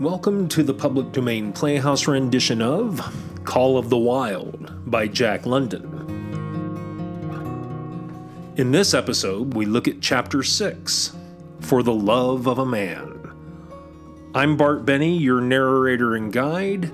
Welcome 0.00 0.46
to 0.50 0.62
the 0.62 0.74
public 0.74 1.10
domain 1.10 1.52
Playhouse 1.52 2.06
rendition 2.06 2.62
of 2.62 3.00
Call 3.42 3.76
of 3.76 3.90
the 3.90 3.98
Wild 3.98 4.72
by 4.88 5.08
Jack 5.08 5.44
London. 5.44 5.82
In 8.56 8.70
this 8.70 8.94
episode, 8.94 9.54
we 9.54 9.66
look 9.66 9.88
at 9.88 10.00
Chapter 10.00 10.44
6 10.44 11.16
For 11.58 11.82
the 11.82 11.92
Love 11.92 12.46
of 12.46 12.60
a 12.60 12.64
Man. 12.64 13.32
I'm 14.36 14.56
Bart 14.56 14.84
Benny, 14.84 15.18
your 15.18 15.40
narrator 15.40 16.14
and 16.14 16.32
guide, 16.32 16.92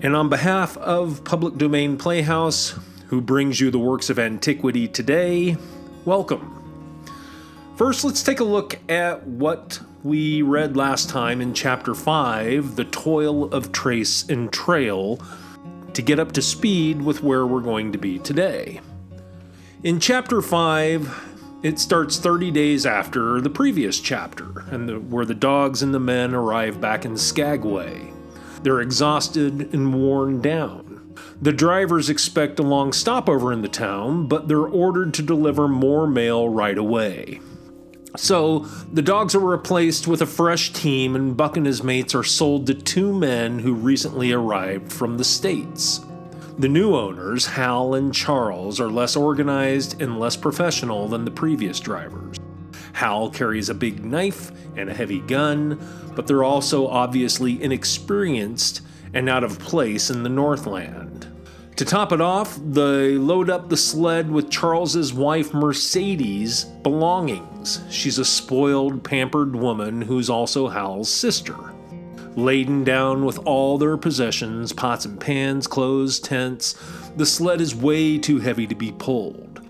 and 0.00 0.16
on 0.16 0.30
behalf 0.30 0.78
of 0.78 1.24
Public 1.24 1.58
Domain 1.58 1.98
Playhouse, 1.98 2.78
who 3.08 3.20
brings 3.20 3.60
you 3.60 3.70
the 3.70 3.78
works 3.78 4.08
of 4.08 4.18
antiquity 4.18 4.88
today, 4.88 5.58
welcome. 6.06 6.61
First, 7.76 8.04
let's 8.04 8.22
take 8.22 8.40
a 8.40 8.44
look 8.44 8.78
at 8.90 9.26
what 9.26 9.80
we 10.02 10.42
read 10.42 10.76
last 10.76 11.08
time 11.08 11.40
in 11.40 11.54
Chapter 11.54 11.94
5, 11.94 12.76
The 12.76 12.84
Toil 12.84 13.44
of 13.46 13.72
Trace 13.72 14.28
and 14.28 14.52
Trail, 14.52 15.18
to 15.94 16.02
get 16.02 16.18
up 16.18 16.32
to 16.32 16.42
speed 16.42 17.00
with 17.00 17.22
where 17.22 17.46
we're 17.46 17.60
going 17.60 17.90
to 17.92 17.98
be 17.98 18.18
today. 18.18 18.82
In 19.82 20.00
Chapter 20.00 20.42
5, 20.42 21.60
it 21.62 21.78
starts 21.78 22.18
30 22.18 22.50
days 22.50 22.84
after 22.84 23.40
the 23.40 23.48
previous 23.48 24.00
chapter, 24.00 24.60
and 24.70 24.86
the, 24.86 25.00
where 25.00 25.24
the 25.24 25.34
dogs 25.34 25.82
and 25.82 25.94
the 25.94 26.00
men 26.00 26.34
arrive 26.34 26.78
back 26.78 27.06
in 27.06 27.16
Skagway. 27.16 28.12
They're 28.62 28.82
exhausted 28.82 29.72
and 29.72 29.94
worn 29.94 30.42
down. 30.42 31.16
The 31.40 31.52
drivers 31.52 32.10
expect 32.10 32.58
a 32.58 32.62
long 32.62 32.92
stopover 32.92 33.50
in 33.50 33.62
the 33.62 33.68
town, 33.68 34.26
but 34.26 34.46
they're 34.46 34.60
ordered 34.60 35.14
to 35.14 35.22
deliver 35.22 35.68
more 35.68 36.06
mail 36.06 36.50
right 36.50 36.76
away. 36.76 37.40
So 38.16 38.60
the 38.92 39.02
dogs 39.02 39.34
are 39.34 39.40
replaced 39.40 40.06
with 40.06 40.20
a 40.20 40.26
fresh 40.26 40.72
team, 40.72 41.16
and 41.16 41.36
Buck 41.36 41.56
and 41.56 41.66
his 41.66 41.82
mates 41.82 42.14
are 42.14 42.22
sold 42.22 42.66
to 42.66 42.74
two 42.74 43.12
men 43.12 43.58
who 43.58 43.74
recently 43.74 44.32
arrived 44.32 44.92
from 44.92 45.16
the 45.16 45.24
States. 45.24 46.00
The 46.58 46.68
new 46.68 46.94
owners, 46.94 47.46
Hal 47.46 47.94
and 47.94 48.12
Charles, 48.12 48.78
are 48.78 48.90
less 48.90 49.16
organized 49.16 50.02
and 50.02 50.20
less 50.20 50.36
professional 50.36 51.08
than 51.08 51.24
the 51.24 51.30
previous 51.30 51.80
drivers. 51.80 52.36
Hal 52.92 53.30
carries 53.30 53.70
a 53.70 53.74
big 53.74 54.04
knife 54.04 54.52
and 54.76 54.90
a 54.90 54.94
heavy 54.94 55.20
gun, 55.20 55.80
but 56.14 56.26
they're 56.26 56.44
also 56.44 56.86
obviously 56.86 57.62
inexperienced 57.62 58.82
and 59.14 59.30
out 59.30 59.44
of 59.44 59.58
place 59.58 60.10
in 60.10 60.22
the 60.22 60.28
Northland. 60.28 61.31
To 61.76 61.86
top 61.86 62.12
it 62.12 62.20
off, 62.20 62.58
they 62.62 63.12
load 63.12 63.48
up 63.48 63.68
the 63.68 63.78
sled 63.78 64.30
with 64.30 64.50
Charles's 64.50 65.14
wife 65.14 65.54
Mercedes' 65.54 66.64
belongings. 66.64 67.80
She's 67.88 68.18
a 68.18 68.24
spoiled, 68.26 69.02
pampered 69.02 69.56
woman 69.56 70.02
who's 70.02 70.28
also 70.28 70.68
Hal's 70.68 71.08
sister. 71.08 71.56
Laden 72.36 72.84
down 72.84 73.24
with 73.24 73.38
all 73.46 73.78
their 73.78 73.96
possessions 73.96 74.72
pots 74.72 75.06
and 75.06 75.18
pans, 75.18 75.66
clothes, 75.66 76.20
tents 76.20 76.74
the 77.16 77.26
sled 77.26 77.60
is 77.60 77.74
way 77.74 78.18
too 78.18 78.38
heavy 78.38 78.66
to 78.66 78.74
be 78.74 78.92
pulled. 78.92 79.60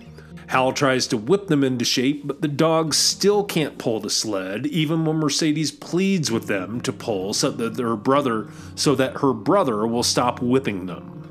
Hal 0.49 0.73
tries 0.73 1.07
to 1.09 1.17
whip 1.17 1.47
them 1.47 1.65
into 1.65 1.85
shape, 1.85 2.27
but 2.27 2.43
the 2.43 2.49
dogs 2.49 2.97
still 2.97 3.43
can't 3.43 3.79
pull 3.79 4.01
the 4.01 4.11
sled, 4.11 4.67
even 4.67 5.05
when 5.05 5.17
Mercedes 5.17 5.71
pleads 5.73 6.31
with 6.31 6.47
them 6.47 6.81
to 6.83 6.93
pull 6.93 7.33
so 7.33 7.51
that 7.51 7.75
their 7.75 7.97
brother 7.97 8.49
so 8.75 8.95
that 8.97 9.19
her 9.19 9.33
brother 9.33 9.87
will 9.87 10.03
stop 10.03 10.43
whipping 10.43 10.87
them. 10.87 11.22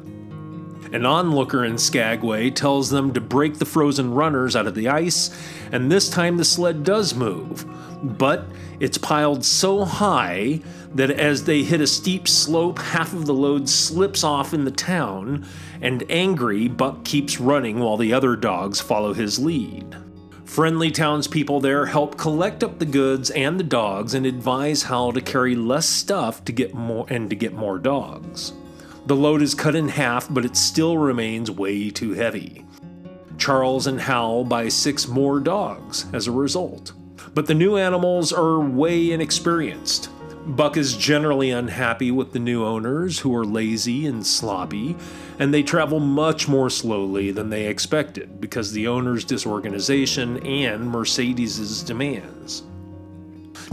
An 0.94 1.06
onlooker 1.06 1.64
in 1.64 1.78
Skagway 1.78 2.50
tells 2.50 2.90
them 2.90 3.14
to 3.14 3.22
break 3.22 3.60
the 3.60 3.66
frozen 3.66 4.14
runners 4.14 4.58
out 4.58 4.68
of 4.68 4.76
the 4.76 4.90
ice, 4.90 5.30
and 5.72 5.90
this 5.90 6.10
time 6.10 6.36
the 6.36 6.44
sled 6.44 6.84
does 6.84 7.16
move. 7.16 7.66
But 8.04 8.46
it's 8.80 8.98
piled 8.98 9.46
so 9.46 9.86
high 9.86 10.60
that 10.94 11.12
as 11.12 11.46
they 11.46 11.64
hit 11.64 11.80
a 11.80 11.88
steep 11.88 12.28
slope, 12.28 12.80
half 12.80 13.14
of 13.14 13.26
the 13.26 13.34
load 13.34 13.70
slips 13.70 14.24
off 14.24 14.54
in 14.54 14.66
the 14.66 14.72
town, 14.72 15.46
and 15.82 16.04
angry, 16.10 16.68
Buck 16.68 17.06
keeps 17.06 17.40
running 17.40 17.80
while 17.80 17.96
the 17.96 18.12
other 18.12 18.36
dogs 18.36 18.82
follow 18.82 19.14
his 19.14 19.40
lead. 19.40 19.96
Friendly 20.44 20.92
townspeople 20.92 21.62
there 21.62 21.86
help 21.86 22.18
collect 22.18 22.62
up 22.62 22.80
the 22.80 22.86
goods 22.86 23.30
and 23.30 23.58
the 23.58 23.64
dogs 23.64 24.14
and 24.14 24.26
advise 24.26 24.84
how 24.84 25.12
to 25.12 25.22
carry 25.22 25.56
less 25.56 25.88
stuff 25.88 26.44
to 26.44 26.52
get 26.52 26.74
more 26.74 27.06
and 27.10 27.30
to 27.30 27.38
get 27.38 27.54
more 27.54 27.80
dogs. 27.80 28.52
The 29.12 29.18
load 29.18 29.42
is 29.42 29.54
cut 29.54 29.76
in 29.76 29.90
half, 29.90 30.34
but 30.34 30.46
it 30.46 30.56
still 30.56 30.98
remains 30.98 31.52
way 31.52 31.90
too 31.90 32.14
heavy. 32.14 32.64
Charles 33.38 33.86
and 33.86 34.00
Hal 34.00 34.46
buy 34.46 34.70
six 34.70 35.06
more 35.06 35.42
dogs 35.42 36.06
as 36.14 36.28
a 36.28 36.32
result. 36.32 36.94
But 37.34 37.46
the 37.46 37.54
new 37.54 37.76
animals 37.76 38.32
are 38.32 38.62
way 38.62 39.12
inexperienced. 39.12 40.08
Buck 40.46 40.78
is 40.78 40.96
generally 40.96 41.52
unhappy 41.52 42.10
with 42.10 42.32
the 42.32 42.40
new 42.40 42.64
owners, 42.64 43.20
who 43.20 43.36
are 43.36 43.44
lazy 43.44 44.06
and 44.06 44.26
sloppy, 44.26 44.96
and 45.40 45.54
they 45.54 45.62
travel 45.62 46.00
much 46.00 46.48
more 46.48 46.70
slowly 46.70 47.32
than 47.32 47.50
they 47.50 47.68
expected 47.68 48.40
because 48.40 48.72
the 48.72 48.88
owners' 48.88 49.26
disorganization 49.26 50.38
and 50.46 50.90
Mercedes's 50.90 51.84
demands. 51.84 52.64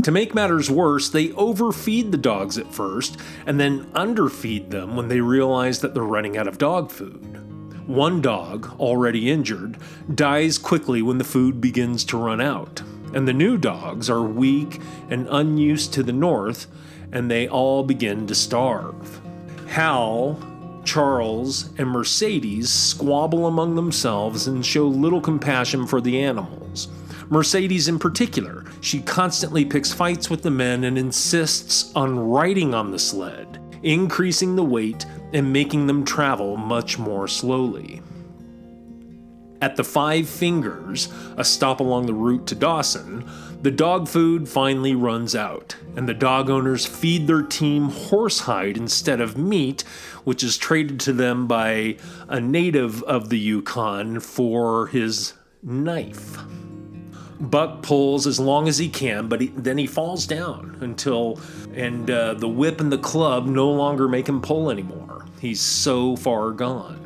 To 0.04 0.12
make 0.12 0.34
matters 0.34 0.70
worse, 0.70 1.08
they 1.08 1.32
overfeed 1.32 2.12
the 2.12 2.18
dogs 2.18 2.56
at 2.56 2.72
first 2.72 3.18
and 3.46 3.58
then 3.58 3.84
underfeed 3.94 4.70
them 4.70 4.96
when 4.96 5.08
they 5.08 5.20
realize 5.20 5.80
that 5.80 5.92
they're 5.92 6.02
running 6.02 6.36
out 6.36 6.46
of 6.46 6.56
dog 6.56 6.90
food. 6.90 7.38
One 7.88 8.20
dog, 8.20 8.78
already 8.78 9.30
injured, 9.30 9.76
dies 10.14 10.56
quickly 10.56 11.02
when 11.02 11.18
the 11.18 11.24
food 11.24 11.60
begins 11.60 12.04
to 12.04 12.16
run 12.18 12.40
out, 12.40 12.82
and 13.12 13.26
the 13.26 13.32
new 13.32 13.56
dogs 13.56 14.08
are 14.08 14.22
weak 14.22 14.80
and 15.10 15.26
unused 15.30 15.92
to 15.94 16.02
the 16.02 16.12
north, 16.12 16.66
and 17.12 17.30
they 17.30 17.48
all 17.48 17.82
begin 17.82 18.26
to 18.26 18.34
starve. 18.34 19.20
Hal, 19.66 20.38
Charles, 20.84 21.70
and 21.78 21.88
Mercedes 21.88 22.70
squabble 22.70 23.46
among 23.46 23.74
themselves 23.74 24.46
and 24.46 24.64
show 24.64 24.86
little 24.86 25.20
compassion 25.20 25.86
for 25.86 26.00
the 26.00 26.20
animals. 26.20 26.88
Mercedes, 27.30 27.88
in 27.88 27.98
particular, 27.98 28.64
she 28.80 29.00
constantly 29.00 29.64
picks 29.64 29.92
fights 29.92 30.30
with 30.30 30.42
the 30.42 30.50
men 30.50 30.84
and 30.84 30.98
insists 30.98 31.92
on 31.94 32.18
riding 32.18 32.74
on 32.74 32.90
the 32.90 32.98
sled, 32.98 33.58
increasing 33.82 34.56
the 34.56 34.64
weight 34.64 35.06
and 35.32 35.52
making 35.52 35.86
them 35.86 36.04
travel 36.04 36.56
much 36.56 36.98
more 36.98 37.28
slowly. 37.28 38.02
At 39.60 39.74
the 39.74 39.82
Five 39.82 40.28
Fingers, 40.28 41.08
a 41.36 41.44
stop 41.44 41.80
along 41.80 42.06
the 42.06 42.14
route 42.14 42.46
to 42.46 42.54
Dawson, 42.54 43.28
the 43.60 43.72
dog 43.72 44.06
food 44.06 44.48
finally 44.48 44.94
runs 44.94 45.34
out, 45.34 45.74
and 45.96 46.08
the 46.08 46.14
dog 46.14 46.48
owners 46.48 46.86
feed 46.86 47.26
their 47.26 47.42
team 47.42 47.90
horsehide 47.90 48.76
instead 48.76 49.20
of 49.20 49.36
meat, 49.36 49.82
which 50.22 50.44
is 50.44 50.56
traded 50.56 51.00
to 51.00 51.12
them 51.12 51.48
by 51.48 51.96
a 52.28 52.40
native 52.40 53.02
of 53.02 53.30
the 53.30 53.38
Yukon 53.38 54.20
for 54.20 54.86
his 54.86 55.32
knife. 55.60 56.38
Buck 57.40 57.82
pulls 57.82 58.26
as 58.26 58.40
long 58.40 58.66
as 58.66 58.78
he 58.78 58.88
can, 58.88 59.28
but 59.28 59.40
he, 59.40 59.46
then 59.48 59.78
he 59.78 59.86
falls 59.86 60.26
down 60.26 60.76
until, 60.80 61.40
and 61.74 62.10
uh, 62.10 62.34
the 62.34 62.48
whip 62.48 62.80
and 62.80 62.90
the 62.90 62.98
club 62.98 63.46
no 63.46 63.70
longer 63.70 64.08
make 64.08 64.28
him 64.28 64.42
pull 64.42 64.70
anymore. 64.70 65.24
He's 65.40 65.60
so 65.60 66.16
far 66.16 66.50
gone. 66.50 67.04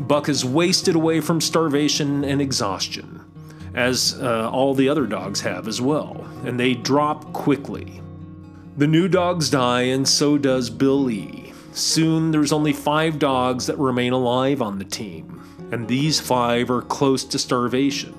Buck 0.00 0.28
is 0.28 0.44
wasted 0.44 0.94
away 0.94 1.20
from 1.20 1.40
starvation 1.40 2.24
and 2.24 2.42
exhaustion, 2.42 3.24
as 3.74 4.18
uh, 4.20 4.50
all 4.50 4.74
the 4.74 4.88
other 4.88 5.06
dogs 5.06 5.40
have 5.40 5.66
as 5.66 5.80
well, 5.80 6.26
and 6.44 6.60
they 6.60 6.74
drop 6.74 7.32
quickly. 7.32 8.00
The 8.76 8.86
new 8.86 9.08
dogs 9.08 9.48
die, 9.48 9.82
and 9.82 10.06
so 10.06 10.36
does 10.36 10.68
Billy. 10.68 11.52
Soon 11.72 12.30
there's 12.30 12.52
only 12.52 12.74
five 12.74 13.18
dogs 13.18 13.66
that 13.66 13.78
remain 13.78 14.12
alive 14.12 14.60
on 14.60 14.78
the 14.78 14.84
team, 14.84 15.42
and 15.70 15.88
these 15.88 16.20
five 16.20 16.70
are 16.70 16.82
close 16.82 17.24
to 17.24 17.38
starvation. 17.38 18.14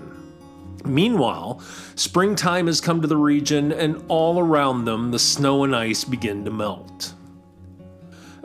Meanwhile, 0.86 1.62
springtime 1.96 2.68
has 2.68 2.82
come 2.82 3.02
to 3.02 3.08
the 3.08 3.18
region, 3.18 3.72
and 3.72 4.04
all 4.08 4.40
around 4.40 4.86
them 4.86 5.12
the 5.12 5.20
snow 5.20 5.64
and 5.64 5.76
ice 5.76 6.04
begin 6.04 6.44
to 6.46 6.52
melt. 6.52 7.14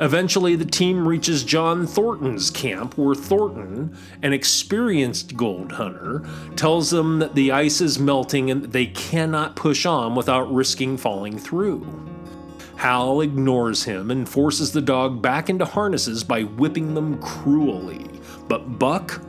Eventually, 0.01 0.55
the 0.55 0.65
team 0.65 1.09
reaches 1.09 1.43
John 1.43 1.85
Thornton's 1.85 2.51
camp, 2.51 2.97
where 2.97 3.17
Thornton, 3.17 3.97
an 4.23 4.33
experienced 4.33 5.37
gold 5.37 5.73
hunter, 5.73 6.25
tells 6.55 6.91
them 6.91 7.19
that 7.19 7.35
the 7.35 7.51
ice 7.51 7.81
is 7.81 7.99
melting 7.99 8.49
and 8.49 8.65
they 8.67 8.87
cannot 8.87 9.57
push 9.57 9.85
on 9.85 10.15
without 10.15 10.53
risking 10.55 10.97
falling 10.97 11.37
through. 11.37 11.85
Hal 12.77 13.23
ignores 13.23 13.83
him 13.83 14.13
and 14.13 14.29
forces 14.29 14.71
the 14.71 14.81
dog 14.81 15.21
back 15.21 15.51
into 15.51 15.65
harnesses 15.65 16.23
by 16.23 16.43
whipping 16.43 16.95
them 16.95 17.21
cruelly. 17.21 18.07
But 18.47 18.79
Buck, 18.79 19.21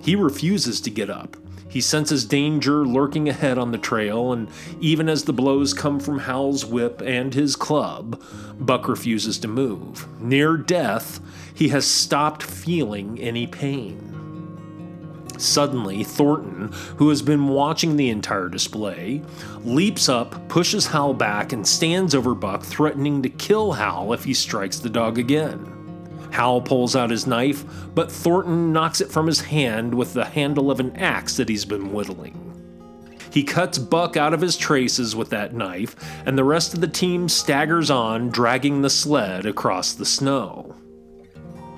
he 0.00 0.14
refuses 0.14 0.80
to 0.82 0.90
get 0.90 1.10
up. 1.10 1.36
He 1.74 1.80
senses 1.80 2.24
danger 2.24 2.86
lurking 2.86 3.28
ahead 3.28 3.58
on 3.58 3.72
the 3.72 3.78
trail, 3.78 4.32
and 4.32 4.46
even 4.78 5.08
as 5.08 5.24
the 5.24 5.32
blows 5.32 5.74
come 5.74 5.98
from 5.98 6.20
Hal's 6.20 6.64
whip 6.64 7.02
and 7.04 7.34
his 7.34 7.56
club, 7.56 8.22
Buck 8.60 8.86
refuses 8.86 9.40
to 9.40 9.48
move. 9.48 10.06
Near 10.22 10.56
death, 10.56 11.18
he 11.52 11.70
has 11.70 11.84
stopped 11.84 12.44
feeling 12.44 13.18
any 13.20 13.48
pain. 13.48 13.98
Suddenly, 15.36 16.04
Thornton, 16.04 16.70
who 16.98 17.08
has 17.08 17.22
been 17.22 17.48
watching 17.48 17.96
the 17.96 18.10
entire 18.10 18.48
display, 18.48 19.20
leaps 19.64 20.08
up, 20.08 20.48
pushes 20.48 20.86
Hal 20.86 21.12
back, 21.12 21.52
and 21.52 21.66
stands 21.66 22.14
over 22.14 22.36
Buck, 22.36 22.62
threatening 22.62 23.20
to 23.22 23.28
kill 23.28 23.72
Hal 23.72 24.12
if 24.12 24.22
he 24.22 24.32
strikes 24.32 24.78
the 24.78 24.88
dog 24.88 25.18
again. 25.18 25.83
Hal 26.34 26.60
pulls 26.60 26.96
out 26.96 27.10
his 27.10 27.28
knife, 27.28 27.64
but 27.94 28.10
Thornton 28.10 28.72
knocks 28.72 29.00
it 29.00 29.12
from 29.12 29.28
his 29.28 29.40
hand 29.40 29.94
with 29.94 30.14
the 30.14 30.24
handle 30.24 30.68
of 30.68 30.80
an 30.80 30.96
axe 30.96 31.36
that 31.36 31.48
he's 31.48 31.64
been 31.64 31.92
whittling. 31.92 32.50
He 33.30 33.44
cuts 33.44 33.78
Buck 33.78 34.16
out 34.16 34.34
of 34.34 34.40
his 34.40 34.56
traces 34.56 35.14
with 35.14 35.30
that 35.30 35.54
knife, 35.54 35.94
and 36.26 36.36
the 36.36 36.42
rest 36.42 36.74
of 36.74 36.80
the 36.80 36.88
team 36.88 37.28
staggers 37.28 37.88
on, 37.88 38.30
dragging 38.30 38.82
the 38.82 38.90
sled 38.90 39.46
across 39.46 39.92
the 39.92 40.04
snow. 40.04 40.74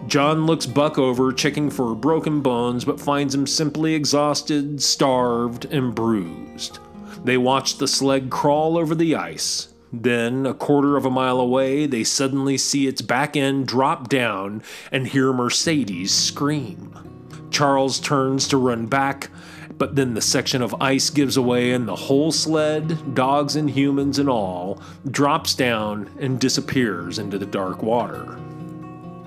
John 0.06 0.46
looks 0.46 0.64
Buck 0.64 0.98
over, 0.98 1.34
checking 1.34 1.68
for 1.68 1.94
broken 1.94 2.40
bones, 2.40 2.86
but 2.86 2.98
finds 2.98 3.34
him 3.34 3.46
simply 3.46 3.94
exhausted, 3.94 4.82
starved, 4.82 5.66
and 5.66 5.94
bruised. 5.94 6.78
They 7.24 7.36
watch 7.36 7.76
the 7.76 7.88
sled 7.88 8.30
crawl 8.30 8.78
over 8.78 8.94
the 8.94 9.16
ice. 9.16 9.68
Then, 10.02 10.44
a 10.44 10.52
quarter 10.52 10.98
of 10.98 11.06
a 11.06 11.10
mile 11.10 11.40
away, 11.40 11.86
they 11.86 12.04
suddenly 12.04 12.58
see 12.58 12.86
its 12.86 13.00
back 13.00 13.34
end 13.34 13.66
drop 13.66 14.10
down 14.10 14.62
and 14.92 15.06
hear 15.06 15.32
Mercedes 15.32 16.12
scream. 16.12 17.48
Charles 17.50 17.98
turns 17.98 18.46
to 18.48 18.58
run 18.58 18.86
back, 18.86 19.30
but 19.78 19.96
then 19.96 20.12
the 20.12 20.20
section 20.20 20.60
of 20.60 20.74
ice 20.82 21.08
gives 21.08 21.38
away 21.38 21.72
and 21.72 21.88
the 21.88 21.96
whole 21.96 22.30
sled, 22.30 23.14
dogs 23.14 23.56
and 23.56 23.70
humans 23.70 24.18
and 24.18 24.28
all, 24.28 24.82
drops 25.10 25.54
down 25.54 26.10
and 26.18 26.38
disappears 26.38 27.18
into 27.18 27.38
the 27.38 27.46
dark 27.46 27.82
water. 27.82 28.38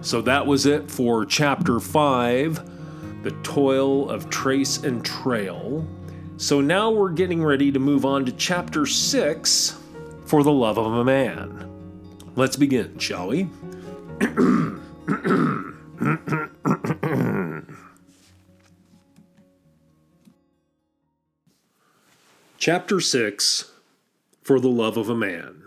So 0.02 0.22
that 0.22 0.46
was 0.46 0.68
it 0.68 0.92
for 0.92 1.26
chapter 1.26 1.80
5 1.80 3.24
The 3.24 3.32
Toil 3.42 4.08
of 4.08 4.30
Trace 4.30 4.84
and 4.84 5.04
Trail. 5.04 5.88
So 6.38 6.62
now 6.62 6.92
we're 6.92 7.10
getting 7.10 7.44
ready 7.44 7.72
to 7.72 7.80
move 7.80 8.06
on 8.06 8.26
to 8.26 8.32
chapter 8.32 8.86
6 8.86 9.79
For 10.30 10.44
the 10.44 10.52
Love 10.52 10.78
of 10.78 10.94
a 10.94 11.04
Man. 11.04 11.68
Let's 12.36 12.56
begin, 12.56 13.00
shall 13.00 13.30
we? 13.30 13.50
Chapter 22.60 23.00
6 23.00 23.72
For 24.44 24.60
the 24.60 24.68
Love 24.68 24.98
of 24.98 25.10
a 25.10 25.16
Man. 25.16 25.64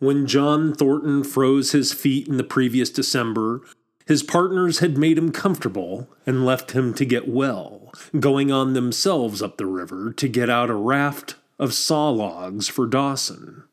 When 0.00 0.26
John 0.26 0.74
Thornton 0.74 1.22
froze 1.22 1.70
his 1.70 1.92
feet 1.92 2.26
in 2.26 2.36
the 2.36 2.42
previous 2.42 2.90
December, 2.90 3.60
his 4.06 4.24
partners 4.24 4.80
had 4.80 4.98
made 4.98 5.18
him 5.18 5.30
comfortable 5.30 6.08
and 6.26 6.44
left 6.44 6.72
him 6.72 6.94
to 6.94 7.04
get 7.04 7.28
well, 7.28 7.92
going 8.18 8.50
on 8.50 8.72
themselves 8.72 9.40
up 9.40 9.56
the 9.56 9.66
river 9.66 10.12
to 10.14 10.26
get 10.26 10.50
out 10.50 10.68
a 10.68 10.74
raft 10.74 11.36
of 11.58 11.74
saw 11.74 12.08
logs 12.10 12.68
for 12.68 12.86
Dawson. 12.86 13.64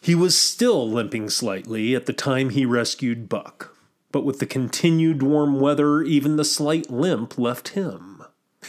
He 0.00 0.14
was 0.14 0.36
still 0.36 0.88
limping 0.90 1.30
slightly 1.30 1.94
at 1.94 2.06
the 2.06 2.12
time 2.12 2.50
he 2.50 2.64
rescued 2.64 3.28
Buck, 3.28 3.76
but 4.10 4.24
with 4.24 4.38
the 4.38 4.46
continued 4.46 5.22
warm 5.22 5.60
weather, 5.60 6.02
even 6.02 6.36
the 6.36 6.44
slight 6.44 6.90
limp 6.90 7.38
left 7.38 7.68
him 7.68 8.12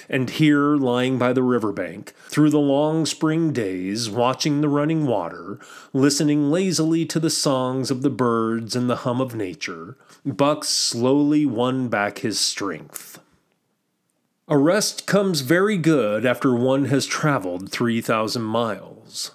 and 0.10 0.30
here, 0.30 0.76
lying 0.76 1.18
by 1.18 1.34
the 1.34 1.44
riverbank, 1.44 2.14
through 2.28 2.50
the 2.50 2.60
long 2.60 3.06
spring 3.06 3.54
days, 3.54 4.10
watching 4.10 4.62
the 4.62 4.70
running 4.70 5.06
water, 5.06 5.60
listening 5.94 6.52
lazily 6.52 7.06
to 7.06 7.20
the 7.20 7.30
songs 7.30 7.92
of 7.92 8.02
the 8.02 8.10
birds 8.10 8.76
and 8.76 8.90
the 8.90 8.98
hum 8.98 9.22
of 9.22 9.36
nature, 9.36 9.98
Buck 10.26 10.64
slowly 10.64 11.46
won 11.46 11.88
back 11.90 12.20
his 12.20 12.40
strength. 12.40 13.20
A 14.50 14.58
rest 14.58 15.06
comes 15.08 15.40
very 15.40 15.78
good 15.78 16.26
after 16.26 16.54
one 16.54 16.86
has 16.86 17.06
traveled 17.06 17.72
3,000 17.72 18.42
miles. 18.42 19.32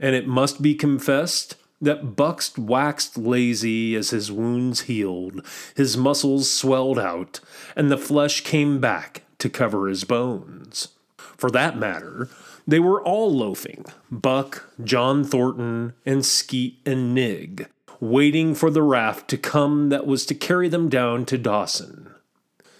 And 0.00 0.14
it 0.14 0.26
must 0.26 0.62
be 0.62 0.74
confessed 0.74 1.56
that 1.82 2.16
Buck 2.16 2.42
waxed 2.56 3.18
lazy 3.18 3.94
as 3.94 4.10
his 4.10 4.32
wounds 4.32 4.82
healed, 4.82 5.44
his 5.76 5.98
muscles 5.98 6.50
swelled 6.50 6.98
out, 6.98 7.40
and 7.76 7.90
the 7.90 7.98
flesh 7.98 8.40
came 8.40 8.80
back 8.80 9.24
to 9.38 9.50
cover 9.50 9.88
his 9.88 10.04
bones. 10.04 10.88
For 11.18 11.50
that 11.50 11.76
matter, 11.76 12.30
they 12.66 12.80
were 12.80 13.02
all 13.02 13.30
loafing 13.30 13.84
Buck, 14.10 14.70
John 14.82 15.24
Thornton, 15.24 15.92
and 16.06 16.24
Skeet 16.24 16.78
and 16.86 17.14
Nig, 17.14 17.68
waiting 18.00 18.54
for 18.54 18.70
the 18.70 18.82
raft 18.82 19.28
to 19.28 19.36
come 19.36 19.90
that 19.90 20.06
was 20.06 20.24
to 20.26 20.34
carry 20.34 20.70
them 20.70 20.88
down 20.88 21.26
to 21.26 21.36
Dawson. 21.36 22.03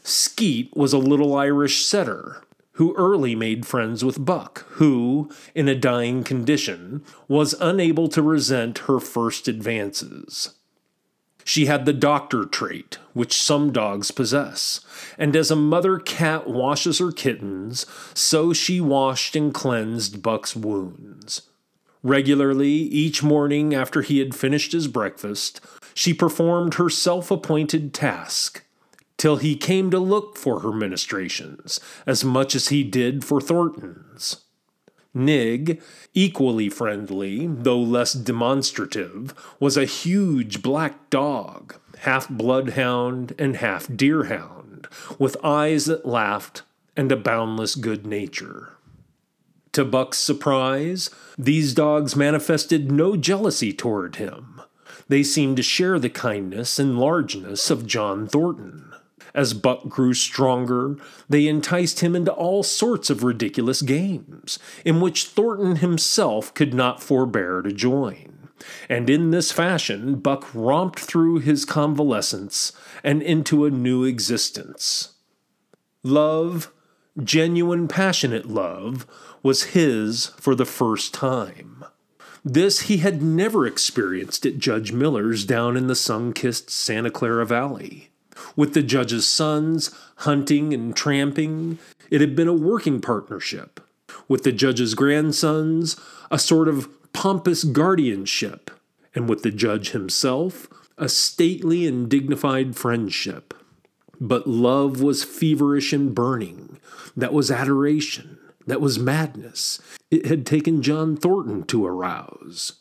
Skeet 0.04 0.76
was 0.76 0.92
a 0.92 0.98
little 0.98 1.34
Irish 1.34 1.86
setter 1.86 2.42
who 2.72 2.94
early 2.96 3.34
made 3.34 3.64
friends 3.64 4.04
with 4.04 4.24
Buck, 4.24 4.66
who, 4.72 5.30
in 5.54 5.68
a 5.68 5.74
dying 5.74 6.24
condition, 6.24 7.02
was 7.28 7.54
unable 7.60 8.08
to 8.08 8.20
resent 8.20 8.78
her 8.78 8.98
first 9.00 9.48
advances. 9.48 10.54
She 11.44 11.66
had 11.66 11.86
the 11.86 11.92
doctor 11.92 12.44
trait, 12.46 12.98
which 13.12 13.40
some 13.40 13.72
dogs 13.72 14.10
possess, 14.10 14.80
and 15.18 15.36
as 15.36 15.50
a 15.50 15.56
mother 15.56 15.98
cat 15.98 16.48
washes 16.48 16.98
her 16.98 17.12
kittens, 17.12 17.86
so 18.12 18.52
she 18.52 18.80
washed 18.80 19.36
and 19.36 19.54
cleansed 19.54 20.22
Buck's 20.22 20.56
wounds. 20.56 21.42
Regularly, 22.02 22.72
each 22.72 23.22
morning 23.22 23.74
after 23.74 24.02
he 24.02 24.18
had 24.18 24.34
finished 24.34 24.72
his 24.72 24.88
breakfast, 24.88 25.60
she 25.94 26.12
performed 26.12 26.74
her 26.74 26.90
self 26.90 27.30
appointed 27.30 27.94
task, 27.94 28.63
till 29.16 29.36
he 29.36 29.56
came 29.56 29.90
to 29.90 29.98
look 29.98 30.36
for 30.36 30.60
her 30.60 30.72
ministrations 30.72 31.80
as 32.06 32.24
much 32.24 32.54
as 32.54 32.68
he 32.68 32.82
did 32.82 33.24
for 33.24 33.40
Thornton's. 33.40 34.44
Nig, 35.14 35.80
equally 36.12 36.68
friendly, 36.68 37.46
though 37.46 37.80
less 37.80 38.12
demonstrative, 38.12 39.32
was 39.60 39.76
a 39.76 39.84
huge 39.84 40.60
black 40.60 41.08
dog, 41.08 41.76
half 41.98 42.28
bloodhound 42.28 43.32
and 43.38 43.56
half 43.56 43.86
deerhound, 43.86 44.86
with 45.18 45.36
eyes 45.44 45.84
that 45.84 46.04
laughed 46.04 46.62
and 46.96 47.12
a 47.12 47.16
boundless 47.16 47.76
good 47.76 48.04
nature. 48.04 48.72
To 49.72 49.84
Buck's 49.84 50.18
surprise, 50.18 51.10
these 51.38 51.74
dogs 51.74 52.16
manifested 52.16 52.90
no 52.90 53.16
jealousy 53.16 53.72
toward 53.72 54.16
him. 54.16 54.60
They 55.08 55.22
seemed 55.22 55.56
to 55.58 55.62
share 55.62 55.98
the 55.98 56.10
kindness 56.10 56.78
and 56.78 56.98
largeness 56.98 57.70
of 57.70 57.86
John 57.86 58.26
Thornton. 58.26 58.93
As 59.34 59.52
Buck 59.52 59.88
grew 59.88 60.14
stronger, 60.14 60.96
they 61.28 61.48
enticed 61.48 62.00
him 62.00 62.14
into 62.14 62.32
all 62.32 62.62
sorts 62.62 63.10
of 63.10 63.24
ridiculous 63.24 63.82
games, 63.82 64.60
in 64.84 65.00
which 65.00 65.26
Thornton 65.26 65.76
himself 65.76 66.54
could 66.54 66.72
not 66.72 67.02
forbear 67.02 67.60
to 67.62 67.72
join. 67.72 68.48
And 68.88 69.10
in 69.10 69.30
this 69.30 69.50
fashion, 69.50 70.16
Buck 70.16 70.46
romped 70.54 71.00
through 71.00 71.40
his 71.40 71.64
convalescence 71.64 72.72
and 73.02 73.22
into 73.22 73.64
a 73.64 73.70
new 73.70 74.04
existence. 74.04 75.14
Love, 76.04 76.70
genuine, 77.22 77.88
passionate 77.88 78.48
love, 78.48 79.06
was 79.42 79.74
his 79.74 80.26
for 80.38 80.54
the 80.54 80.64
first 80.64 81.12
time. 81.12 81.84
This 82.44 82.82
he 82.82 82.98
had 82.98 83.22
never 83.22 83.66
experienced 83.66 84.46
at 84.46 84.58
Judge 84.58 84.92
Miller's 84.92 85.44
down 85.44 85.76
in 85.76 85.88
the 85.88 85.94
sun 85.96 86.32
kissed 86.32 86.70
Santa 86.70 87.10
Clara 87.10 87.46
Valley. 87.46 88.10
With 88.56 88.74
the 88.74 88.82
judge's 88.82 89.26
sons, 89.26 89.90
hunting 90.16 90.72
and 90.72 90.94
tramping, 90.94 91.78
it 92.10 92.20
had 92.20 92.36
been 92.36 92.48
a 92.48 92.52
working 92.52 93.00
partnership. 93.00 93.80
With 94.28 94.44
the 94.44 94.52
judge's 94.52 94.94
grandsons, 94.94 95.96
a 96.30 96.38
sort 96.38 96.68
of 96.68 96.88
pompous 97.12 97.64
guardianship. 97.64 98.70
And 99.14 99.28
with 99.28 99.42
the 99.42 99.50
judge 99.50 99.90
himself, 99.90 100.68
a 100.98 101.08
stately 101.08 101.86
and 101.86 102.08
dignified 102.08 102.76
friendship. 102.76 103.54
But 104.20 104.46
love 104.46 105.00
was 105.00 105.24
feverish 105.24 105.92
and 105.92 106.14
burning. 106.14 106.78
That 107.16 107.32
was 107.32 107.50
adoration. 107.50 108.38
That 108.66 108.80
was 108.80 108.98
madness. 108.98 109.80
It 110.10 110.26
had 110.26 110.46
taken 110.46 110.82
John 110.82 111.16
Thornton 111.16 111.64
to 111.64 111.84
arouse. 111.86 112.74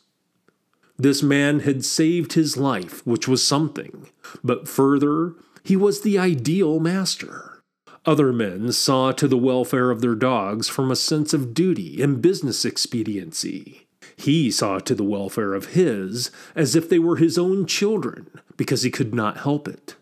This 0.96 1.22
man 1.22 1.60
had 1.60 1.84
saved 1.84 2.34
his 2.34 2.56
life, 2.56 3.04
which 3.04 3.26
was 3.26 3.44
something, 3.44 4.08
but 4.44 4.68
further, 4.68 5.34
he 5.64 5.76
was 5.76 6.02
the 6.02 6.18
ideal 6.18 6.78
master. 6.78 7.62
Other 8.06 8.32
men 8.32 8.70
saw 8.70 9.12
to 9.12 9.26
the 9.26 9.38
welfare 9.38 9.90
of 9.90 10.00
their 10.00 10.14
dogs 10.14 10.68
from 10.68 10.90
a 10.90 10.96
sense 10.96 11.32
of 11.32 11.54
duty 11.54 12.00
and 12.00 12.22
business 12.22 12.64
expediency. 12.64 13.86
He 14.16 14.50
saw 14.50 14.78
to 14.80 14.94
the 14.94 15.02
welfare 15.02 15.54
of 15.54 15.68
his 15.68 16.30
as 16.54 16.76
if 16.76 16.88
they 16.88 16.98
were 17.00 17.16
his 17.16 17.38
own 17.38 17.66
children, 17.66 18.28
because 18.56 18.82
he 18.82 18.90
could 18.90 19.14
not 19.14 19.38
help 19.38 19.66
it. 19.66 19.96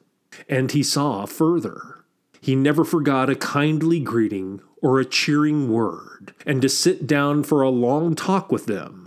And 0.48 0.72
he 0.72 0.82
saw 0.82 1.24
further. 1.24 2.04
He 2.40 2.54
never 2.54 2.84
forgot 2.84 3.30
a 3.30 3.36
kindly 3.36 4.00
greeting 4.00 4.60
or 4.82 4.98
a 4.98 5.04
cheering 5.04 5.70
word, 5.70 6.34
and 6.44 6.60
to 6.60 6.68
sit 6.68 7.06
down 7.06 7.44
for 7.44 7.62
a 7.62 7.70
long 7.70 8.14
talk 8.14 8.52
with 8.52 8.66
them 8.66 9.01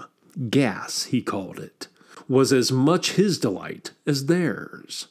gas, 0.50 1.06
he 1.06 1.22
called 1.22 1.60
it, 1.60 1.88
was 2.27 2.51
as 2.51 2.72
much 2.72 3.13
his 3.13 3.38
delight 3.38 3.92
as 4.06 4.25
theirs. 4.25 5.08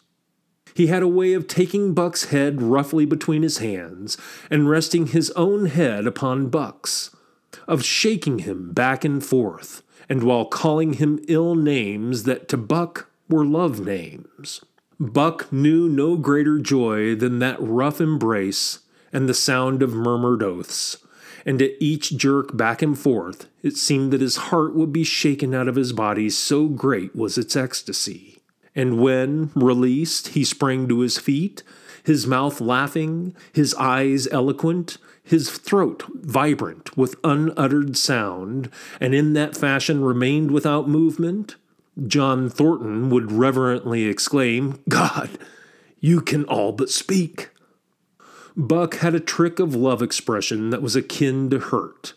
He 0.74 0.88
had 0.88 1.02
a 1.02 1.08
way 1.08 1.34
of 1.34 1.46
taking 1.46 1.94
Buck's 1.94 2.26
head 2.26 2.60
roughly 2.60 3.04
between 3.04 3.42
his 3.42 3.58
hands 3.58 4.16
and 4.50 4.68
resting 4.68 5.08
his 5.08 5.30
own 5.32 5.66
head 5.66 6.06
upon 6.06 6.48
Buck's, 6.48 7.14
of 7.68 7.84
shaking 7.84 8.40
him 8.40 8.72
back 8.72 9.04
and 9.04 9.24
forth, 9.24 9.82
and 10.08 10.22
while 10.24 10.44
calling 10.44 10.94
him 10.94 11.24
ill 11.28 11.54
names 11.54 12.24
that 12.24 12.48
to 12.48 12.56
Buck 12.56 13.08
were 13.28 13.46
love 13.46 13.80
names. 13.80 14.64
Buck 14.98 15.52
knew 15.52 15.88
no 15.88 16.16
greater 16.16 16.58
joy 16.58 17.14
than 17.14 17.38
that 17.38 17.56
rough 17.60 18.00
embrace 18.00 18.80
and 19.12 19.28
the 19.28 19.34
sound 19.34 19.82
of 19.82 19.94
murmured 19.94 20.42
oaths, 20.42 20.98
and 21.44 21.60
at 21.60 21.72
each 21.80 22.16
jerk 22.16 22.56
back 22.56 22.82
and 22.82 22.98
forth 22.98 23.46
it 23.62 23.76
seemed 23.76 24.12
that 24.12 24.20
his 24.20 24.36
heart 24.36 24.74
would 24.74 24.92
be 24.92 25.04
shaken 25.04 25.54
out 25.54 25.68
of 25.68 25.76
his 25.76 25.92
body, 25.92 26.28
so 26.28 26.68
great 26.68 27.16
was 27.16 27.38
its 27.38 27.56
ecstasy. 27.56 28.38
And 28.74 29.00
when, 29.00 29.50
released, 29.54 30.28
he 30.28 30.44
sprang 30.44 30.88
to 30.88 31.00
his 31.00 31.18
feet, 31.18 31.62
his 32.02 32.26
mouth 32.26 32.60
laughing, 32.60 33.34
his 33.52 33.74
eyes 33.74 34.28
eloquent, 34.30 34.98
his 35.22 35.50
throat 35.50 36.04
vibrant 36.12 36.96
with 36.96 37.16
unuttered 37.24 37.96
sound, 37.96 38.68
and 39.00 39.14
in 39.14 39.32
that 39.32 39.56
fashion 39.56 40.04
remained 40.04 40.50
without 40.50 40.88
movement, 40.88 41.56
John 42.06 42.50
Thornton 42.50 43.08
would 43.08 43.32
reverently 43.32 44.04
exclaim, 44.04 44.82
God, 44.88 45.30
you 46.00 46.20
can 46.20 46.44
all 46.44 46.72
but 46.72 46.90
speak. 46.90 47.48
Buck 48.56 48.96
had 48.96 49.14
a 49.14 49.20
trick 49.20 49.58
of 49.58 49.74
love 49.74 50.00
expression 50.00 50.70
that 50.70 50.82
was 50.82 50.94
akin 50.94 51.50
to 51.50 51.58
hurt. 51.58 52.14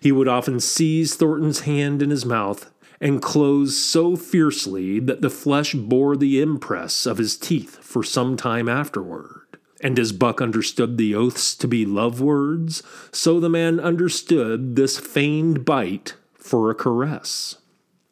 He 0.00 0.12
would 0.12 0.28
often 0.28 0.60
seize 0.60 1.14
Thornton's 1.14 1.60
hand 1.60 2.02
in 2.02 2.10
his 2.10 2.24
mouth 2.24 2.70
and 3.00 3.20
close 3.20 3.76
so 3.76 4.14
fiercely 4.14 5.00
that 5.00 5.22
the 5.22 5.30
flesh 5.30 5.74
bore 5.74 6.16
the 6.16 6.40
impress 6.40 7.04
of 7.04 7.18
his 7.18 7.36
teeth 7.36 7.78
for 7.82 8.04
some 8.04 8.36
time 8.36 8.68
afterward. 8.68 9.40
And 9.80 9.98
as 9.98 10.12
Buck 10.12 10.40
understood 10.40 10.96
the 10.96 11.16
oaths 11.16 11.56
to 11.56 11.66
be 11.66 11.84
love 11.84 12.20
words, 12.20 12.84
so 13.10 13.40
the 13.40 13.48
man 13.48 13.80
understood 13.80 14.76
this 14.76 15.00
feigned 15.00 15.64
bite 15.64 16.14
for 16.34 16.70
a 16.70 16.76
caress. 16.76 17.56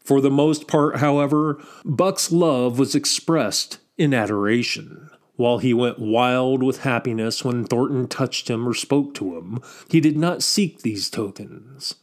For 0.01 0.21
the 0.21 0.31
most 0.31 0.67
part, 0.67 0.97
however, 0.97 1.63
Buck's 1.85 2.33
love 2.33 2.81
was 2.81 2.97
expressed 2.97 3.79
in 3.97 4.13
adoration. 4.13 5.09
While 5.41 5.57
he 5.57 5.73
went 5.73 5.99
wild 5.99 6.63
with 6.63 6.81
happiness 6.81 7.43
when 7.43 7.65
Thornton 7.65 8.09
touched 8.09 8.51
him 8.51 8.69
or 8.69 8.75
spoke 8.75 9.15
to 9.15 9.39
him, 9.39 9.61
he 9.89 9.99
did 9.99 10.19
not 10.19 10.43
seek 10.43 10.83
these 10.83 11.09
tokens. 11.09 11.95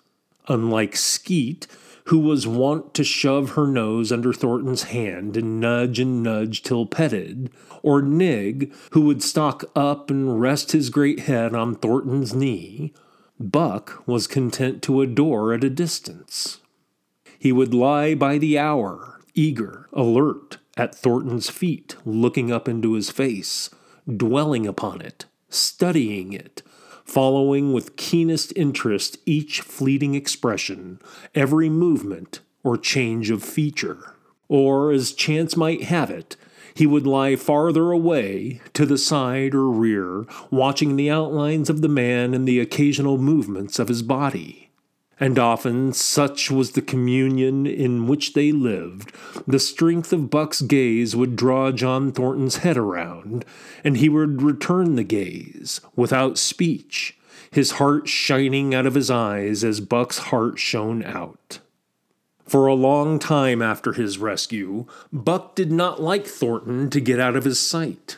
Unlike 0.48 0.96
Skeet, 0.96 1.68
who 2.06 2.18
was 2.18 2.48
wont 2.48 2.96
to 2.96 3.04
shove 3.04 3.52
her 3.52 3.68
nose 3.68 4.12
under 4.12 4.34
Thornton's 4.34 4.86
hand 4.86 5.38
and 5.38 5.60
nudge 5.60 6.00
and 6.00 6.24
nudge 6.24 6.64
till 6.64 6.88
petted, 6.88 7.52
or 7.84 8.02
Nig, 8.02 8.74
who 8.94 9.02
would 9.02 9.22
stalk 9.22 9.64
up 9.76 10.10
and 10.10 10.42
rest 10.42 10.72
his 10.72 10.90
great 10.90 11.20
head 11.20 11.54
on 11.54 11.76
Thornton's 11.76 12.34
knee, 12.34 12.92
Buck 13.40 14.02
was 14.08 14.26
content 14.26 14.82
to 14.82 15.02
adore 15.02 15.54
at 15.54 15.64
a 15.64 15.70
distance. 15.70 16.60
He 17.38 17.52
would 17.52 17.72
lie 17.72 18.16
by 18.16 18.40
the 18.40 18.58
hour, 18.58 19.22
eager, 19.36 19.90
alert, 19.94 20.58
at 20.78 20.96
Thornton's 20.96 21.50
feet, 21.50 21.96
looking 22.06 22.52
up 22.52 22.68
into 22.70 22.94
his 22.94 23.10
face, 23.10 23.70
dwelling 24.16 24.68
upon 24.68 25.02
it, 25.02 25.26
studying 25.50 26.32
it, 26.32 26.62
following 27.04 27.74
with 27.74 27.96
keenest 27.96 28.54
interest 28.56 29.18
each 29.26 29.62
fleeting 29.62 30.14
expression, 30.14 31.00
every 31.34 31.70
movement 31.70 32.42
or 32.64 32.78
change 32.78 33.30
of 33.30 33.44
feature. 33.44 34.14
Or, 34.48 34.92
as 34.92 35.14
chance 35.14 35.58
might 35.58 35.84
have 35.84 36.10
it, 36.10 36.38
he 36.74 36.86
would 36.86 37.08
lie 37.08 37.36
farther 37.36 37.92
away, 37.92 38.62
to 38.74 38.86
the 38.86 38.98
side 38.98 39.56
or 39.56 39.70
rear, 39.70 40.26
watching 40.52 40.96
the 40.96 41.10
outlines 41.10 41.70
of 41.70 41.82
the 41.82 41.90
man 41.90 42.34
and 42.34 42.48
the 42.48 42.60
occasional 42.60 43.18
movements 43.18 43.80
of 43.80 43.88
his 43.88 44.04
body 44.04 44.67
and 45.20 45.40
often 45.40 45.94
such 45.94 46.52
was 46.52 46.72
the 46.72 46.82
communion 46.82 47.66
in 47.66 48.08
which 48.08 48.34
they 48.34 48.52
lived, 48.52 49.12
the 49.48 49.60
strength 49.60 50.14
of 50.14 50.30
Buck's 50.30 50.62
gaze 50.62 51.16
would 51.16 51.36
draw 51.36 51.72
John 51.72 52.12
Thornton's 52.12 52.58
head 52.58 52.78
around, 52.78 53.44
and 53.84 53.98
he 53.98 54.10
would 54.10 54.42
return 54.42 54.96
the 54.96 55.04
gaze 55.04 55.82
without 55.96 56.38
speech, 56.38 57.18
his 57.50 57.72
heart 57.72 58.08
shining 58.08 58.76
out 58.76 58.86
of 58.86 58.94
his 58.94 59.10
eyes 59.10 59.64
as 59.64 59.80
Buck's 59.80 60.18
heart 60.20 60.60
shone 60.60 61.04
out. 61.04 61.60
For 62.46 62.68
a 62.68 62.76
long 62.76 63.20
time 63.20 63.62
after 63.62 63.94
his 63.94 64.20
rescue, 64.20 64.86
Buck 65.12 65.56
did 65.56 65.72
not 65.72 66.02
like 66.02 66.26
Thornton 66.26 66.90
to 66.92 67.02
get 67.02 67.20
out 67.20 67.36
of 67.36 67.44
his 67.44 67.60
sight. 67.60 68.18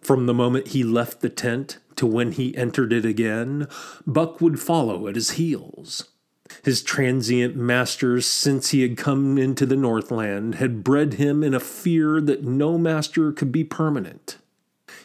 From 0.00 0.26
the 0.26 0.34
moment 0.34 0.68
he 0.68 0.82
left 0.82 1.20
the 1.20 1.28
tent 1.28 1.78
to 1.96 2.06
when 2.06 2.32
he 2.32 2.56
entered 2.56 2.92
it 2.92 3.04
again, 3.04 3.68
Buck 4.06 4.40
would 4.40 4.58
follow 4.58 5.06
at 5.06 5.14
his 5.14 5.32
heels. 5.32 6.08
His 6.62 6.82
transient 6.82 7.56
masters, 7.56 8.26
since 8.26 8.70
he 8.70 8.82
had 8.82 8.96
come 8.96 9.38
into 9.38 9.66
the 9.66 9.76
Northland, 9.76 10.56
had 10.56 10.84
bred 10.84 11.14
him 11.14 11.42
in 11.42 11.54
a 11.54 11.60
fear 11.60 12.20
that 12.20 12.44
no 12.44 12.78
master 12.78 13.32
could 13.32 13.52
be 13.52 13.64
permanent. 13.64 14.38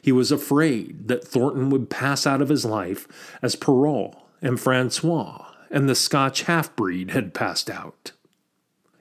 He 0.02 0.12
was 0.12 0.32
afraid 0.32 1.08
that 1.08 1.28
Thornton 1.28 1.70
would 1.70 1.90
pass 1.90 2.26
out 2.26 2.42
of 2.42 2.50
his 2.50 2.66
life 2.66 3.08
as 3.42 3.56
Perrault 3.56 4.16
and 4.42 4.60
Francois 4.60 5.46
and 5.70 5.88
the 5.88 5.96
Scotch 5.96 6.44
half 6.44 6.76
breed 6.76 7.12
had 7.12 7.34
passed 7.34 7.70
out. 7.70 8.12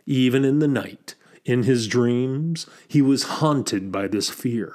Even 0.07 0.45
in 0.45 0.59
the 0.59 0.69
night, 0.69 1.15
in 1.45 1.63
his 1.63 1.87
dreams, 1.87 2.67
he 2.87 3.01
was 3.01 3.25
haunted 3.25 3.91
by 3.93 4.09
this 4.09 4.29
fear. 4.31 4.75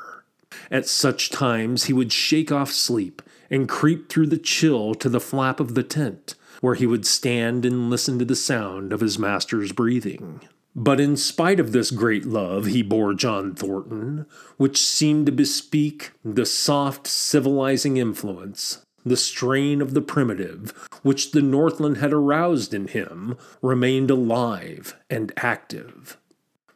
At 0.71 0.87
such 0.87 1.29
times, 1.29 1.85
he 1.85 1.93
would 1.93 2.11
shake 2.11 2.51
off 2.51 2.71
sleep 2.71 3.21
and 3.49 3.69
creep 3.69 4.09
through 4.09 4.27
the 4.27 4.37
chill 4.37 4.95
to 4.95 5.09
the 5.09 5.19
flap 5.19 5.59
of 5.59 5.75
the 5.75 5.83
tent 5.83 6.35
where 6.63 6.75
he 6.75 6.87
would 6.87 7.05
stand 7.05 7.65
and 7.65 7.89
listen 7.89 8.17
to 8.17 8.23
the 8.23 8.37
sound 8.37 8.93
of 8.93 9.01
his 9.01 9.19
master's 9.19 9.73
breathing. 9.73 10.39
But 10.73 10.97
in 10.97 11.17
spite 11.17 11.59
of 11.59 11.73
this 11.73 11.91
great 11.91 12.23
love 12.23 12.67
he 12.67 12.81
bore 12.81 13.13
John 13.13 13.53
Thornton, 13.53 14.25
which 14.55 14.81
seemed 14.81 15.25
to 15.25 15.33
bespeak 15.33 16.11
the 16.23 16.45
soft, 16.45 17.05
civilizing 17.05 17.97
influence, 17.97 18.85
the 19.05 19.17
strain 19.17 19.81
of 19.81 19.93
the 19.93 20.01
primitive, 20.01 20.73
which 21.01 21.31
the 21.31 21.41
Northland 21.41 21.97
had 21.97 22.13
aroused 22.13 22.73
in 22.73 22.87
him, 22.87 23.35
remained 23.61 24.09
alive 24.09 24.95
and 25.09 25.33
active. 25.35 26.15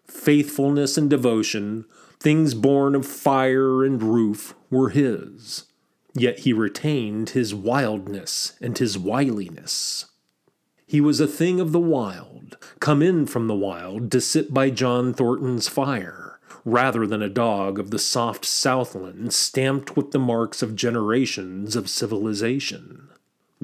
Faithfulness 0.05 0.97
and 0.97 1.09
devotion, 1.09 1.85
things 2.19 2.53
born 2.53 2.93
of 2.93 3.05
fire 3.05 3.85
and 3.85 4.03
roof, 4.03 4.53
were 4.69 4.89
his 4.89 5.66
yet 6.19 6.39
he 6.39 6.53
retained 6.53 7.31
his 7.31 7.53
wildness 7.53 8.53
and 8.61 8.77
his 8.77 8.97
wiliness. 8.97 10.05
He 10.85 11.01
was 11.01 11.19
a 11.19 11.27
thing 11.27 11.59
of 11.59 11.71
the 11.71 11.79
wild, 11.79 12.57
come 12.79 13.01
in 13.01 13.25
from 13.25 13.47
the 13.47 13.55
wild 13.55 14.11
to 14.11 14.21
sit 14.21 14.53
by 14.53 14.69
John 14.69 15.13
Thornton's 15.13 15.67
fire, 15.67 16.39
rather 16.63 17.05
than 17.05 17.21
a 17.21 17.29
dog 17.29 17.77
of 17.77 17.91
the 17.91 17.99
soft 17.99 18.45
Southland 18.45 19.33
stamped 19.33 19.97
with 19.97 20.11
the 20.11 20.19
marks 20.19 20.61
of 20.61 20.75
generations 20.75 21.75
of 21.75 21.89
civilization. 21.89 23.09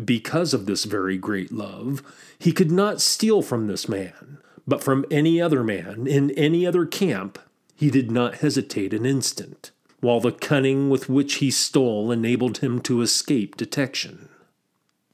Because 0.03 0.53
of 0.53 0.65
this 0.65 0.86
very 0.86 1.17
great 1.17 1.51
love, 1.51 2.01
he 2.39 2.51
could 2.51 2.72
not 2.72 3.00
steal 3.00 3.41
from 3.41 3.67
this 3.67 3.88
man, 3.88 4.39
but 4.67 4.83
from 4.83 5.05
any 5.12 5.41
other 5.41 5.63
man 5.63 6.07
in 6.07 6.31
any 6.31 6.65
other 6.65 6.86
camp, 6.86 7.39
he 7.75 7.89
did 7.89 8.12
not 8.12 8.36
hesitate 8.36 8.93
an 8.93 9.05
instant 9.05 9.72
while 10.03 10.19
the 10.19 10.33
cunning 10.33 10.89
with 10.89 11.07
which 11.07 11.36
he 11.36 11.50
stole 11.50 12.12
enabled 12.12 12.57
him 12.57 12.81
to 12.81 13.01
escape 13.01 13.55
detection. 13.55 14.27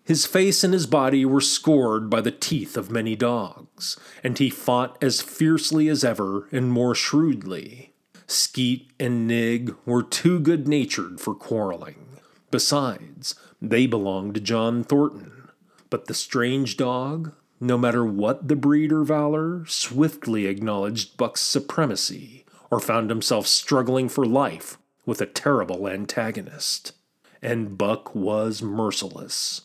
His 0.03 0.25
face 0.25 0.63
and 0.63 0.73
his 0.73 0.87
body 0.87 1.23
were 1.25 1.41
scored 1.41 2.09
by 2.09 2.21
the 2.21 2.31
teeth 2.31 2.75
of 2.75 2.89
many 2.89 3.15
dogs, 3.15 3.99
and 4.23 4.35
he 4.35 4.49
fought 4.49 4.97
as 5.03 5.21
fiercely 5.21 5.87
as 5.87 6.03
ever 6.03 6.47
and 6.51 6.71
more 6.71 6.95
shrewdly. 6.95 7.93
Skeet 8.25 8.89
and 8.99 9.27
Nig 9.27 9.75
were 9.85 10.01
too 10.01 10.39
good 10.39 10.67
natured 10.67 11.21
for 11.21 11.35
quarreling. 11.35 12.07
Besides, 12.49 13.35
they 13.61 13.85
belonged 13.85 14.33
to 14.33 14.41
John 14.41 14.83
Thornton. 14.83 15.49
But 15.91 16.07
the 16.07 16.15
strange 16.15 16.77
dog, 16.77 17.33
no 17.59 17.77
matter 17.77 18.03
what 18.03 18.47
the 18.47 18.55
breed 18.55 18.91
or 18.91 19.03
valor, 19.03 19.65
swiftly 19.67 20.47
acknowledged 20.47 21.15
Buck's 21.15 21.41
supremacy 21.41 22.45
or 22.71 22.79
found 22.79 23.09
himself 23.09 23.47
struggling 23.47 24.09
for 24.09 24.25
life 24.25 24.77
with 25.05 25.21
a 25.21 25.25
terrible 25.25 25.87
antagonist. 25.87 26.93
And 27.41 27.77
Buck 27.77 28.13
was 28.13 28.61
merciless. 28.61 29.61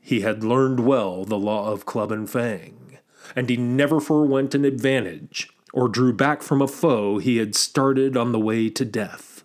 He 0.00 0.20
had 0.22 0.42
learned 0.42 0.80
well 0.80 1.24
the 1.24 1.38
law 1.38 1.70
of 1.70 1.86
club 1.86 2.10
and 2.10 2.28
fang, 2.28 2.98
and 3.36 3.48
he 3.48 3.56
never 3.56 4.00
forwent 4.00 4.54
an 4.54 4.64
advantage 4.64 5.48
or 5.72 5.88
drew 5.88 6.12
back 6.12 6.42
from 6.42 6.60
a 6.60 6.68
foe 6.68 7.18
he 7.18 7.38
had 7.38 7.54
started 7.54 8.16
on 8.16 8.32
the 8.32 8.40
way 8.40 8.68
to 8.68 8.84
death. 8.84 9.44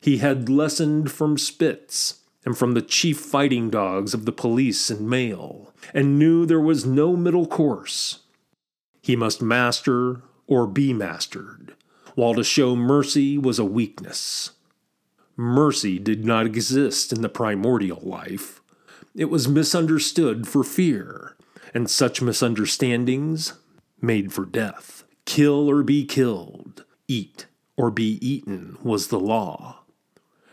He 0.00 0.18
had 0.18 0.48
lessoned 0.48 1.10
from 1.10 1.36
Spitz 1.36 2.20
and 2.44 2.56
from 2.56 2.74
the 2.74 2.82
chief 2.82 3.18
fighting 3.18 3.70
dogs 3.70 4.14
of 4.14 4.24
the 4.24 4.32
police 4.32 4.88
and 4.88 5.10
mail, 5.10 5.74
and 5.92 6.18
knew 6.18 6.46
there 6.46 6.60
was 6.60 6.86
no 6.86 7.16
middle 7.16 7.46
course. 7.46 8.20
He 9.02 9.16
must 9.16 9.42
master 9.42 10.22
or 10.46 10.66
be 10.66 10.92
mastered, 10.92 11.74
while 12.16 12.34
to 12.34 12.42
show 12.42 12.74
mercy 12.74 13.38
was 13.38 13.58
a 13.58 13.64
weakness. 13.64 14.50
Mercy 15.36 15.98
did 15.98 16.24
not 16.24 16.46
exist 16.46 17.12
in 17.12 17.20
the 17.20 17.28
primordial 17.28 18.00
life. 18.02 18.62
It 19.14 19.26
was 19.26 19.46
misunderstood 19.46 20.48
for 20.48 20.64
fear, 20.64 21.36
and 21.74 21.90
such 21.90 22.22
misunderstandings 22.22 23.52
made 24.00 24.32
for 24.32 24.46
death. 24.46 25.04
Kill 25.26 25.70
or 25.70 25.82
be 25.82 26.06
killed, 26.06 26.84
eat 27.06 27.46
or 27.76 27.90
be 27.90 28.18
eaten 28.26 28.78
was 28.82 29.08
the 29.08 29.20
law. 29.20 29.82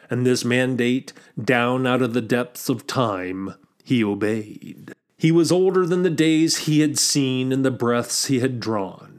And 0.10 0.26
this 0.26 0.44
mandate, 0.44 1.14
down 1.42 1.88
out 1.88 2.02
of 2.02 2.14
the 2.14 2.22
depths 2.22 2.68
of 2.68 2.86
time, 2.86 3.56
he 3.86 4.04
obeyed. 4.04 4.94
He 5.18 5.32
was 5.32 5.52
older 5.52 5.86
than 5.86 6.04
the 6.04 6.10
days 6.10 6.58
he 6.58 6.82
had 6.82 7.00
seen 7.00 7.54
and 7.54 7.64
the 7.64 7.72
breaths 7.72 8.26
he 8.26 8.40
had 8.40 8.60
drawn. 8.60 9.13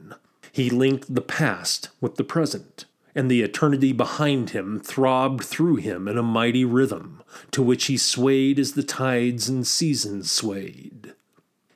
He 0.55 0.69
linked 0.69 1.13
the 1.13 1.19
past 1.19 1.89
with 1.99 2.15
the 2.15 2.23
present, 2.23 2.85
and 3.13 3.29
the 3.29 3.41
eternity 3.41 3.91
behind 3.91 4.51
him 4.51 4.79
throbbed 4.79 5.43
through 5.43 5.75
him 5.75 6.07
in 6.07 6.17
a 6.17 6.23
mighty 6.23 6.63
rhythm, 6.63 7.21
to 7.51 7.61
which 7.61 7.87
he 7.87 7.97
swayed 7.97 8.57
as 8.57 8.71
the 8.71 8.81
tides 8.81 9.49
and 9.49 9.67
seasons 9.67 10.31
swayed. 10.31 11.13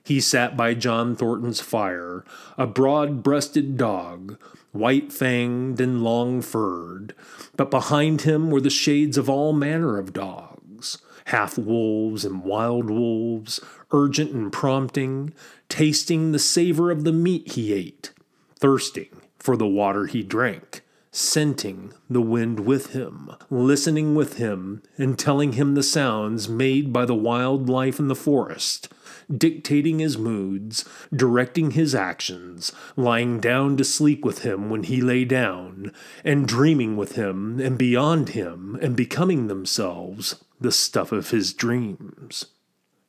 He 0.02 0.18
sat 0.18 0.56
by 0.56 0.72
John 0.72 1.14
Thornton's 1.14 1.60
fire, 1.60 2.24
a 2.56 2.66
broad 2.66 3.22
breasted 3.22 3.76
dog, 3.76 4.38
white 4.72 5.10
fanged 5.12 5.78
and 5.78 6.02
long 6.02 6.40
furred, 6.40 7.14
but 7.56 7.70
behind 7.70 8.22
him 8.22 8.50
were 8.50 8.62
the 8.62 8.70
shades 8.70 9.18
of 9.18 9.28
all 9.28 9.52
manner 9.52 9.98
of 9.98 10.14
dogs, 10.14 10.96
half 11.26 11.58
wolves 11.58 12.24
and 12.24 12.44
wild 12.44 12.88
wolves, 12.88 13.60
urgent 13.92 14.32
and 14.32 14.50
prompting, 14.50 15.34
tasting 15.68 16.32
the 16.32 16.38
savor 16.38 16.90
of 16.90 17.04
the 17.04 17.12
meat 17.12 17.52
he 17.52 17.74
ate, 17.74 18.14
thirsting 18.60 19.22
for 19.38 19.56
the 19.56 19.66
water 19.66 20.06
he 20.06 20.22
drank, 20.22 20.82
scenting 21.10 21.92
the 22.08 22.20
wind 22.20 22.60
with 22.60 22.92
him, 22.92 23.30
listening 23.50 24.14
with 24.14 24.36
him, 24.36 24.82
and 24.96 25.18
telling 25.18 25.52
him 25.52 25.74
the 25.74 25.82
sounds 25.82 26.48
made 26.48 26.92
by 26.92 27.04
the 27.04 27.14
wild 27.14 27.68
life 27.68 27.98
in 27.98 28.08
the 28.08 28.14
forest 28.14 28.88
dictating 29.36 29.98
his 29.98 30.18
moods, 30.18 30.84
directing 31.14 31.72
his 31.72 31.94
actions, 31.94 32.72
lying 32.96 33.40
down 33.40 33.76
to 33.76 33.84
sleep 33.84 34.24
with 34.24 34.40
him 34.40 34.70
when 34.70 34.82
he 34.84 35.00
lay 35.00 35.24
down, 35.24 35.92
and 36.24 36.48
dreaming 36.48 36.96
with 36.96 37.14
him 37.14 37.60
and 37.60 37.78
beyond 37.78 38.30
him 38.30 38.78
and 38.80 38.96
becoming 38.96 39.46
themselves 39.46 40.42
the 40.60 40.72
stuff 40.72 41.12
of 41.12 41.30
his 41.30 41.52
dreams. 41.52 42.46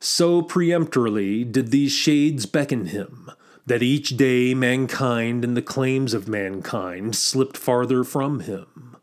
So 0.00 0.42
peremptorily 0.42 1.44
did 1.44 1.70
these 1.70 1.92
shades 1.92 2.46
beckon 2.46 2.86
him 2.86 3.30
that 3.66 3.82
each 3.82 4.16
day 4.16 4.54
mankind 4.54 5.44
and 5.44 5.56
the 5.56 5.62
claims 5.62 6.14
of 6.14 6.28
mankind 6.28 7.14
slipped 7.14 7.56
farther 7.56 8.02
from 8.04 8.40
him. 8.40 8.96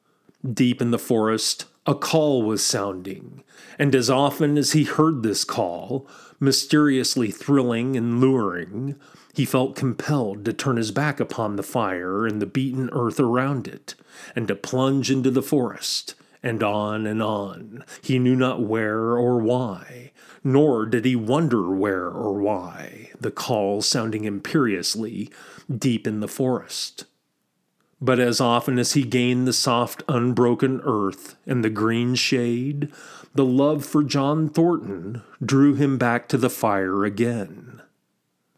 Deep 0.54 0.82
in 0.82 0.92
the 0.92 1.00
forest, 1.00 1.66
a 1.86 1.96
call 1.96 2.44
was 2.44 2.64
sounding, 2.66 3.44
and 3.78 3.96
as 3.96 4.10
often 4.10 4.58
as 4.58 4.74
he 4.74 4.84
heard 4.84 5.24
this 5.24 5.44
call, 5.44 6.08
mysteriously 6.40 7.32
thrilling 7.32 7.96
and 7.96 8.20
luring, 8.22 8.96
he 9.34 9.46
felt 9.46 9.76
compelled 9.76 10.46
to 10.46 10.54
turn 10.54 10.78
his 10.78 10.92
back 10.92 11.20
upon 11.20 11.56
the 11.56 11.64
fire 11.64 12.26
and 12.26 12.42
the 12.42 12.46
beaten 12.46 12.90
earth 12.92 13.20
around 13.20 13.68
it, 13.68 13.96
and 14.36 14.48
to 14.48 14.56
plunge 14.56 15.10
into 15.10 15.32
the 15.32 15.42
forest, 15.42 16.16
and 16.42 16.64
on 16.64 17.06
and 17.06 17.22
on, 17.22 17.84
he 18.02 18.20
knew 18.20 18.36
not 18.36 18.62
where 18.62 19.18
or 19.18 19.40
why, 19.40 20.12
nor 20.44 20.86
did 20.86 21.06
he 21.06 21.16
wonder 21.16 21.70
where 21.70 22.08
or 22.08 22.34
why, 22.34 23.10
the 23.20 23.32
call 23.32 23.82
sounding 23.82 24.24
imperiously 24.24 25.30
deep 25.76 26.08
in 26.08 26.20
the 26.20 26.28
forest. 26.28 27.06
But 28.02 28.20
as 28.20 28.40
often 28.40 28.80
as 28.80 28.94
he 28.94 29.04
gained 29.04 29.46
the 29.46 29.54
soft, 29.54 30.04
unbroken 30.08 30.82
earth 30.86 31.36
and 31.46 31.64
the 31.64 31.70
green 31.70 32.16
shade, 32.16 32.92
the 33.36 33.46
love 33.46 33.86
for 33.86 34.04
John 34.04 34.48
Thornton 34.48 35.22
drew 35.44 35.76
him 35.76 35.98
back 35.98 36.30
to 36.30 36.38
the 36.38 36.50
fire 36.50 37.04
again. 37.04 37.82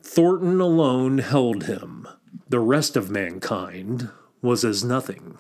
Thornton 0.04 0.62
alone 0.62 1.20
held 1.20 1.64
him. 1.64 2.08
The 2.50 2.60
rest 2.60 2.96
of 2.96 3.10
mankind 3.10 4.10
was 4.42 4.64
as 4.64 4.84
nothing. 4.84 5.38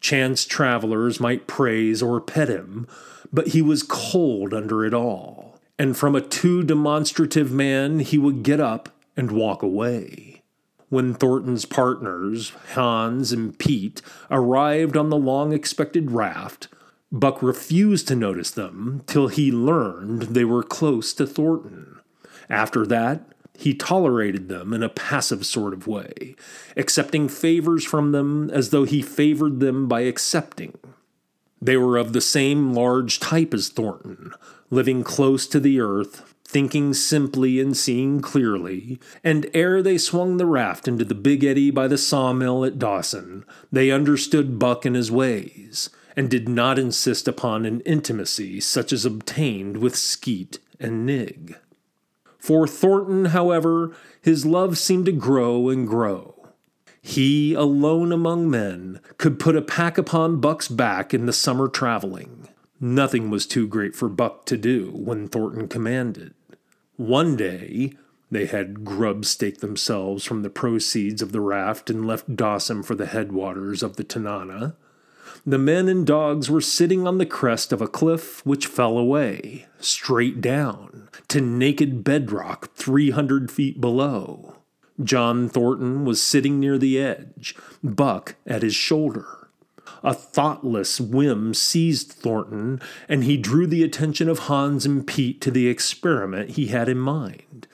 Chance 0.00 0.46
travelers 0.46 1.20
might 1.20 1.46
praise 1.46 2.02
or 2.02 2.20
pet 2.20 2.48
him, 2.48 2.86
but 3.32 3.48
he 3.48 3.62
was 3.62 3.82
cold 3.82 4.54
under 4.54 4.84
it 4.84 4.94
all. 4.94 5.58
And 5.78 5.96
from 5.96 6.14
a 6.14 6.20
too 6.20 6.62
demonstrative 6.62 7.52
man, 7.52 8.00
he 8.00 8.18
would 8.18 8.42
get 8.42 8.60
up 8.60 8.88
and 9.16 9.30
walk 9.30 9.62
away. 9.62 10.42
When 10.88 11.14
Thornton's 11.14 11.64
partners, 11.64 12.52
Hans 12.74 13.32
and 13.32 13.56
Pete, 13.58 14.02
arrived 14.30 14.96
on 14.96 15.08
the 15.08 15.16
long 15.16 15.52
expected 15.52 16.10
raft, 16.10 16.68
Buck 17.12 17.42
refused 17.42 18.08
to 18.08 18.16
notice 18.16 18.50
them 18.50 19.02
till 19.06 19.28
he 19.28 19.52
learned 19.52 20.22
they 20.22 20.44
were 20.44 20.62
close 20.62 21.12
to 21.14 21.26
Thornton. 21.26 22.00
After 22.48 22.84
that, 22.86 23.22
he 23.60 23.74
tolerated 23.74 24.48
them 24.48 24.72
in 24.72 24.82
a 24.82 24.88
passive 24.88 25.44
sort 25.44 25.74
of 25.74 25.86
way, 25.86 26.34
accepting 26.78 27.28
favors 27.28 27.84
from 27.84 28.12
them 28.12 28.48
as 28.48 28.70
though 28.70 28.84
he 28.84 29.02
favored 29.02 29.60
them 29.60 29.86
by 29.86 30.00
accepting. 30.00 30.78
They 31.60 31.76
were 31.76 31.98
of 31.98 32.14
the 32.14 32.22
same 32.22 32.72
large 32.72 33.20
type 33.20 33.52
as 33.52 33.68
Thornton, 33.68 34.32
living 34.70 35.04
close 35.04 35.46
to 35.48 35.60
the 35.60 35.78
earth, 35.78 36.34
thinking 36.42 36.94
simply 36.94 37.60
and 37.60 37.76
seeing 37.76 38.20
clearly, 38.20 38.98
and 39.22 39.50
ere 39.52 39.82
they 39.82 39.98
swung 39.98 40.38
the 40.38 40.46
raft 40.46 40.88
into 40.88 41.04
the 41.04 41.14
big 41.14 41.44
eddy 41.44 41.70
by 41.70 41.86
the 41.86 41.98
sawmill 41.98 42.64
at 42.64 42.78
Dawson, 42.78 43.44
they 43.70 43.90
understood 43.90 44.58
Buck 44.58 44.86
and 44.86 44.96
his 44.96 45.10
ways 45.10 45.90
and 46.16 46.30
did 46.30 46.48
not 46.48 46.78
insist 46.78 47.28
upon 47.28 47.66
an 47.66 47.82
intimacy 47.82 48.58
such 48.58 48.90
as 48.90 49.04
obtained 49.04 49.76
with 49.76 49.94
Skeet 49.94 50.60
and 50.80 51.04
Nig. 51.04 51.56
For 52.40 52.66
Thornton, 52.66 53.26
however, 53.26 53.92
his 54.22 54.46
love 54.46 54.78
seemed 54.78 55.06
to 55.06 55.12
grow 55.12 55.68
and 55.68 55.86
grow. 55.86 56.48
He, 57.02 57.54
alone 57.54 58.12
among 58.12 58.50
men, 58.50 59.00
could 59.18 59.38
put 59.38 59.56
a 59.56 59.62
pack 59.62 59.98
upon 59.98 60.40
Buck's 60.40 60.68
back 60.68 61.14
in 61.14 61.26
the 61.26 61.32
summer 61.32 61.68
traveling. 61.68 62.48
Nothing 62.80 63.30
was 63.30 63.46
too 63.46 63.66
great 63.66 63.94
for 63.94 64.08
Buck 64.08 64.46
to 64.46 64.56
do 64.56 64.90
when 64.94 65.28
Thornton 65.28 65.68
commanded. 65.68 66.34
One 66.96 67.36
day, 67.36 67.92
they 68.30 68.46
had 68.46 68.84
grub 68.84 69.24
staked 69.24 69.60
themselves 69.60 70.24
from 70.24 70.42
the 70.42 70.50
proceeds 70.50 71.20
of 71.20 71.32
the 71.32 71.40
raft 71.40 71.90
and 71.90 72.06
left 72.06 72.36
Dawson 72.36 72.82
for 72.82 72.94
the 72.94 73.06
headwaters 73.06 73.82
of 73.82 73.96
the 73.96 74.04
Tanana 74.04 74.76
the 75.46 75.58
men 75.58 75.88
and 75.88 76.06
dogs 76.06 76.50
were 76.50 76.60
sitting 76.60 77.06
on 77.06 77.18
the 77.18 77.26
crest 77.26 77.72
of 77.72 77.80
a 77.80 77.88
cliff 77.88 78.44
which 78.44 78.66
fell 78.66 78.98
away, 78.98 79.66
straight 79.78 80.40
down, 80.40 81.08
to 81.28 81.40
naked 81.40 82.04
bedrock 82.04 82.72
300 82.74 83.50
feet 83.50 83.80
below. 83.80 84.56
John 85.02 85.48
Thornton 85.48 86.04
was 86.04 86.22
sitting 86.22 86.60
near 86.60 86.76
the 86.76 86.98
edge, 87.00 87.56
Buck 87.82 88.36
at 88.46 88.62
his 88.62 88.74
shoulder. 88.74 89.48
A 90.02 90.14
thoughtless 90.14 91.00
whim 91.00 91.54
seized 91.54 92.12
Thornton, 92.12 92.80
and 93.08 93.24
he 93.24 93.36
drew 93.36 93.66
the 93.66 93.82
attention 93.82 94.28
of 94.28 94.40
Hans 94.40 94.86
and 94.86 95.06
Pete 95.06 95.40
to 95.42 95.50
the 95.50 95.68
experiment 95.68 96.50
he 96.50 96.66
had 96.66 96.88
in 96.88 96.98
mind. 96.98 97.66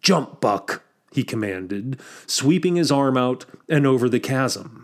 Jump, 0.00 0.40
Buck, 0.40 0.82
he 1.12 1.22
commanded, 1.22 2.00
sweeping 2.26 2.76
his 2.76 2.90
arm 2.90 3.16
out 3.16 3.44
and 3.68 3.86
over 3.86 4.08
the 4.08 4.20
chasm. 4.20 4.81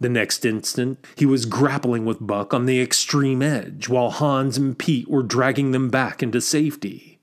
The 0.00 0.08
next 0.08 0.44
instant, 0.44 1.04
he 1.16 1.26
was 1.26 1.44
grappling 1.44 2.04
with 2.04 2.24
Buck 2.24 2.54
on 2.54 2.66
the 2.66 2.80
extreme 2.80 3.42
edge, 3.42 3.88
while 3.88 4.10
Hans 4.10 4.56
and 4.56 4.78
Pete 4.78 5.08
were 5.08 5.24
dragging 5.24 5.72
them 5.72 5.90
back 5.90 6.22
into 6.22 6.40
safety. 6.40 7.18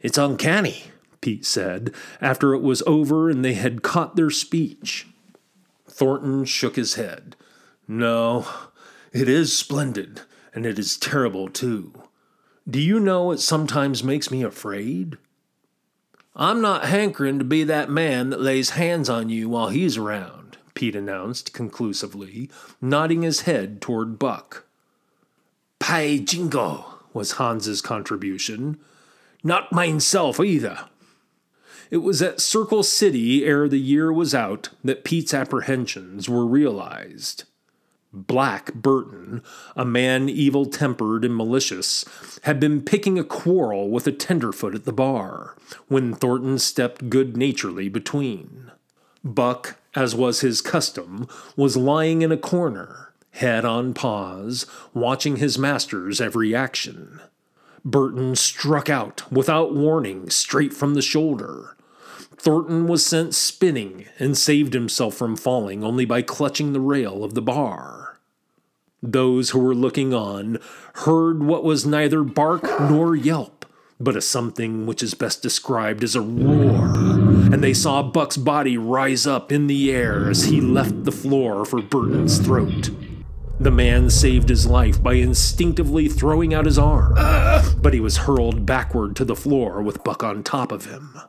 It's 0.00 0.18
uncanny, 0.18 0.84
Pete 1.20 1.44
said, 1.44 1.92
after 2.20 2.54
it 2.54 2.62
was 2.62 2.82
over 2.86 3.28
and 3.28 3.44
they 3.44 3.54
had 3.54 3.82
caught 3.82 4.14
their 4.14 4.30
speech. 4.30 5.06
Thornton 5.88 6.44
shook 6.44 6.76
his 6.76 6.94
head. 6.94 7.36
No, 7.88 8.46
it 9.12 9.28
is 9.28 9.56
splendid, 9.56 10.22
and 10.54 10.64
it 10.64 10.78
is 10.78 10.96
terrible, 10.96 11.48
too. 11.48 11.92
Do 12.68 12.80
you 12.80 13.00
know 13.00 13.32
it 13.32 13.40
sometimes 13.40 14.04
makes 14.04 14.30
me 14.30 14.42
afraid? 14.42 15.18
I'm 16.36 16.60
not 16.60 16.86
hankering 16.86 17.38
to 17.40 17.44
be 17.44 17.64
that 17.64 17.90
man 17.90 18.30
that 18.30 18.40
lays 18.40 18.70
hands 18.70 19.10
on 19.10 19.28
you 19.28 19.48
while 19.48 19.68
he's 19.68 19.98
around. 19.98 20.41
Pete 20.82 20.96
announced 20.96 21.52
conclusively, 21.52 22.50
nodding 22.80 23.22
his 23.22 23.42
head 23.42 23.80
toward 23.80 24.18
Buck. 24.18 24.64
Py 25.78 26.18
Jingo 26.18 26.98
was 27.12 27.34
Hans's 27.34 27.80
contribution. 27.80 28.80
Not 29.44 29.70
myself 29.70 30.40
either. 30.40 30.86
It 31.92 31.98
was 31.98 32.20
at 32.20 32.40
Circle 32.40 32.82
City 32.82 33.44
ere 33.44 33.68
the 33.68 33.78
year 33.78 34.12
was 34.12 34.34
out 34.34 34.70
that 34.82 35.04
Pete's 35.04 35.32
apprehensions 35.32 36.28
were 36.28 36.44
realized. 36.44 37.44
Black 38.12 38.74
Burton, 38.74 39.40
a 39.76 39.84
man 39.84 40.28
evil 40.28 40.66
tempered 40.66 41.24
and 41.24 41.36
malicious, 41.36 42.04
had 42.42 42.58
been 42.58 42.82
picking 42.82 43.20
a 43.20 43.24
quarrel 43.24 43.88
with 43.88 44.08
a 44.08 44.12
tenderfoot 44.12 44.74
at 44.74 44.84
the 44.84 44.92
bar, 44.92 45.54
when 45.86 46.12
Thornton 46.12 46.58
stepped 46.58 47.08
good 47.08 47.36
naturedly 47.36 47.88
between. 47.88 48.72
Buck 49.22 49.76
as 49.94 50.14
was 50.14 50.40
his 50.40 50.60
custom, 50.60 51.28
was 51.56 51.76
lying 51.76 52.22
in 52.22 52.32
a 52.32 52.36
corner, 52.36 53.12
head 53.32 53.64
on 53.64 53.94
paws, 53.94 54.66
watching 54.94 55.36
his 55.36 55.58
master's 55.58 56.20
every 56.20 56.54
action. 56.54 57.20
Burton 57.84 58.36
struck 58.36 58.88
out, 58.88 59.30
without 59.30 59.74
warning, 59.74 60.30
straight 60.30 60.72
from 60.72 60.94
the 60.94 61.02
shoulder. 61.02 61.76
Thornton 62.36 62.86
was 62.86 63.04
sent 63.04 63.34
spinning 63.34 64.06
and 64.18 64.36
saved 64.36 64.74
himself 64.74 65.14
from 65.14 65.36
falling 65.36 65.84
only 65.84 66.04
by 66.04 66.22
clutching 66.22 66.72
the 66.72 66.80
rail 66.80 67.22
of 67.22 67.34
the 67.34 67.42
bar. 67.42 68.18
Those 69.02 69.50
who 69.50 69.58
were 69.58 69.74
looking 69.74 70.14
on 70.14 70.58
heard 70.94 71.42
what 71.42 71.64
was 71.64 71.84
neither 71.84 72.22
bark 72.22 72.62
nor 72.80 73.16
yelp, 73.16 73.66
but 73.98 74.16
a 74.16 74.20
something 74.20 74.86
which 74.86 75.02
is 75.02 75.14
best 75.14 75.42
described 75.42 76.04
as 76.04 76.14
a 76.14 76.20
roar, 76.20 77.31
and 77.52 77.62
they 77.62 77.74
saw 77.74 78.02
Buck's 78.02 78.38
body 78.38 78.78
rise 78.78 79.26
up 79.26 79.52
in 79.52 79.66
the 79.66 79.92
air 79.92 80.30
as 80.30 80.44
he 80.44 80.60
left 80.60 81.04
the 81.04 81.12
floor 81.12 81.66
for 81.66 81.82
Burton's 81.82 82.38
throat. 82.38 82.90
The 83.60 83.70
man 83.70 84.08
saved 84.08 84.48
his 84.48 84.66
life 84.66 85.02
by 85.02 85.14
instinctively 85.14 86.08
throwing 86.08 86.54
out 86.54 86.64
his 86.64 86.78
arm, 86.78 87.14
but 87.80 87.92
he 87.92 88.00
was 88.00 88.16
hurled 88.16 88.64
backward 88.64 89.14
to 89.16 89.26
the 89.26 89.36
floor 89.36 89.82
with 89.82 90.02
Buck 90.02 90.24
on 90.24 90.42
top 90.42 90.72
of 90.72 90.86
him. 90.86 91.20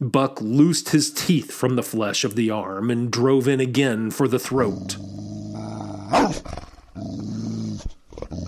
Buck 0.00 0.40
loosed 0.40 0.88
his 0.88 1.12
teeth 1.12 1.52
from 1.52 1.76
the 1.76 1.82
flesh 1.82 2.24
of 2.24 2.34
the 2.34 2.50
arm 2.50 2.90
and 2.90 3.10
drove 3.10 3.46
in 3.46 3.60
again 3.60 4.10
for 4.10 4.26
the 4.26 4.38
throat. 4.38 4.96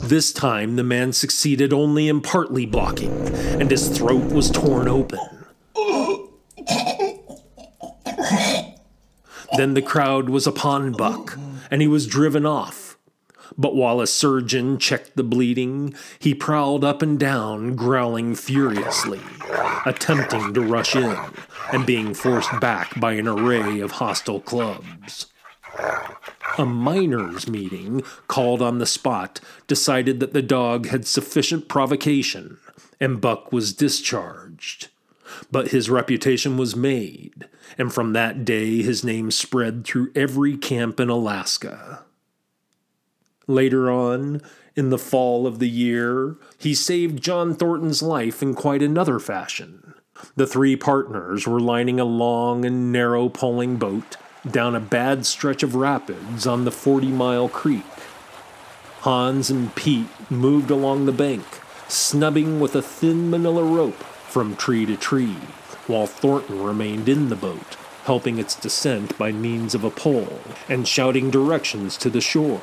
This 0.02 0.32
time, 0.32 0.76
the 0.76 0.82
man 0.82 1.12
succeeded 1.12 1.72
only 1.72 2.08
in 2.08 2.22
partly 2.22 2.64
blocking, 2.64 3.28
and 3.60 3.70
his 3.70 3.96
throat 3.96 4.32
was 4.32 4.50
torn 4.50 4.88
open. 4.88 5.43
Then 9.56 9.74
the 9.74 9.82
crowd 9.82 10.28
was 10.28 10.46
upon 10.46 10.92
Buck, 10.92 11.38
and 11.70 11.80
he 11.80 11.88
was 11.88 12.06
driven 12.06 12.44
off. 12.44 12.96
But 13.56 13.76
while 13.76 14.00
a 14.00 14.06
surgeon 14.06 14.78
checked 14.78 15.16
the 15.16 15.22
bleeding, 15.22 15.94
he 16.18 16.34
prowled 16.34 16.84
up 16.84 17.02
and 17.02 17.18
down, 17.18 17.76
growling 17.76 18.34
furiously, 18.34 19.20
attempting 19.86 20.54
to 20.54 20.60
rush 20.60 20.96
in, 20.96 21.16
and 21.72 21.86
being 21.86 22.14
forced 22.14 22.58
back 22.60 22.98
by 22.98 23.12
an 23.12 23.28
array 23.28 23.80
of 23.80 23.92
hostile 23.92 24.40
clubs. 24.40 25.26
A 26.58 26.64
miners' 26.64 27.48
meeting, 27.48 28.02
called 28.28 28.62
on 28.62 28.78
the 28.78 28.86
spot, 28.86 29.40
decided 29.66 30.20
that 30.20 30.32
the 30.32 30.42
dog 30.42 30.86
had 30.86 31.06
sufficient 31.06 31.68
provocation, 31.68 32.58
and 33.00 33.20
Buck 33.20 33.52
was 33.52 33.72
discharged. 33.72 34.88
But 35.50 35.68
his 35.68 35.90
reputation 35.90 36.56
was 36.56 36.76
made, 36.76 37.48
and 37.78 37.92
from 37.92 38.12
that 38.12 38.44
day 38.44 38.82
his 38.82 39.04
name 39.04 39.30
spread 39.30 39.84
through 39.84 40.12
every 40.14 40.56
camp 40.56 41.00
in 41.00 41.08
Alaska. 41.08 42.04
Later 43.46 43.90
on, 43.90 44.40
in 44.74 44.90
the 44.90 44.98
fall 44.98 45.46
of 45.46 45.58
the 45.58 45.68
year, 45.68 46.37
he 46.58 46.74
saved 46.74 47.22
John 47.22 47.54
Thornton's 47.54 48.02
life 48.02 48.42
in 48.42 48.54
quite 48.54 48.82
another 48.82 49.18
fashion. 49.18 49.94
The 50.37 50.46
three 50.46 50.76
partners 50.76 51.46
were 51.46 51.60
lining 51.60 52.00
a 52.00 52.04
long 52.04 52.64
and 52.64 52.90
narrow 52.90 53.28
poling 53.28 53.76
boat 53.76 54.16
down 54.50 54.74
a 54.74 54.80
bad 54.80 55.26
stretch 55.26 55.62
of 55.62 55.74
rapids 55.74 56.46
on 56.46 56.64
the 56.64 56.72
40 56.72 57.08
mile 57.08 57.48
creek. 57.48 57.84
Hans 59.00 59.50
and 59.50 59.74
Pete 59.74 60.08
moved 60.30 60.70
along 60.70 61.04
the 61.04 61.12
bank, 61.12 61.44
snubbing 61.88 62.60
with 62.60 62.74
a 62.74 62.82
thin 62.82 63.30
manila 63.30 63.62
rope 63.62 64.02
from 64.34 64.56
tree 64.56 64.84
to 64.84 64.96
tree, 64.96 65.36
while 65.86 66.08
Thornton 66.08 66.60
remained 66.60 67.08
in 67.08 67.28
the 67.28 67.36
boat, 67.36 67.76
helping 68.02 68.36
its 68.36 68.56
descent 68.56 69.16
by 69.16 69.30
means 69.30 69.76
of 69.76 69.84
a 69.84 69.90
pole 69.90 70.40
and 70.68 70.88
shouting 70.88 71.30
directions 71.30 71.96
to 71.98 72.10
the 72.10 72.20
shore. 72.20 72.62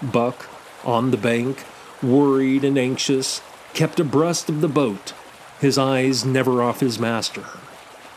Buck, 0.00 0.48
on 0.86 1.10
the 1.10 1.18
bank, 1.18 1.64
worried 2.02 2.64
and 2.64 2.78
anxious, 2.78 3.42
kept 3.74 4.00
abreast 4.00 4.48
of 4.48 4.62
the 4.62 4.68
boat, 4.68 5.12
his 5.60 5.76
eyes 5.76 6.24
never 6.24 6.62
off 6.62 6.80
his 6.80 6.98
master. 6.98 7.44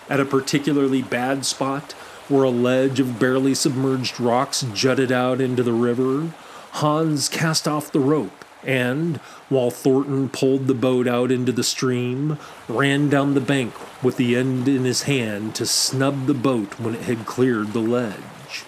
At 0.09 0.21
a 0.21 0.25
particularly 0.25 1.01
bad 1.01 1.45
spot, 1.45 1.91
where 2.29 2.45
a 2.45 2.49
ledge 2.49 3.01
of 3.01 3.19
barely 3.19 3.53
submerged 3.53 4.21
rocks 4.21 4.65
jutted 4.73 5.11
out 5.11 5.41
into 5.41 5.63
the 5.63 5.73
river, 5.73 6.31
Hans 6.75 7.27
cast 7.27 7.67
off 7.67 7.91
the 7.91 7.99
rope 7.99 8.44
and, 8.65 9.17
while 9.49 9.71
Thornton 9.71 10.29
pulled 10.29 10.67
the 10.67 10.73
boat 10.73 11.07
out 11.07 11.31
into 11.31 11.51
the 11.51 11.63
stream, 11.63 12.37
ran 12.67 13.09
down 13.09 13.33
the 13.33 13.41
bank 13.41 13.73
with 14.03 14.17
the 14.17 14.35
end 14.35 14.67
in 14.67 14.85
his 14.85 15.03
hand 15.03 15.55
to 15.55 15.65
snub 15.65 16.25
the 16.25 16.33
boat 16.33 16.79
when 16.79 16.95
it 16.95 17.01
had 17.01 17.25
cleared 17.25 17.73
the 17.73 17.79
ledge. 17.79 18.63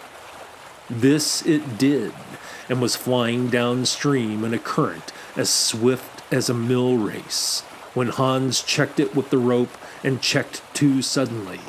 This 0.89 1.45
it 1.45 1.77
did, 1.77 2.13
and 2.69 2.81
was 2.81 2.95
flying 2.95 3.49
downstream 3.49 4.43
in 4.43 4.53
a 4.53 4.59
current 4.59 5.11
as 5.35 5.49
swift 5.49 6.23
as 6.31 6.49
a 6.49 6.53
mill 6.53 6.97
race, 6.97 7.61
when 7.93 8.09
Hans 8.09 8.61
checked 8.61 8.99
it 8.99 9.15
with 9.15 9.29
the 9.29 9.37
rope 9.37 9.77
and 10.03 10.21
checked 10.21 10.61
too 10.73 11.01
suddenly. 11.01 11.59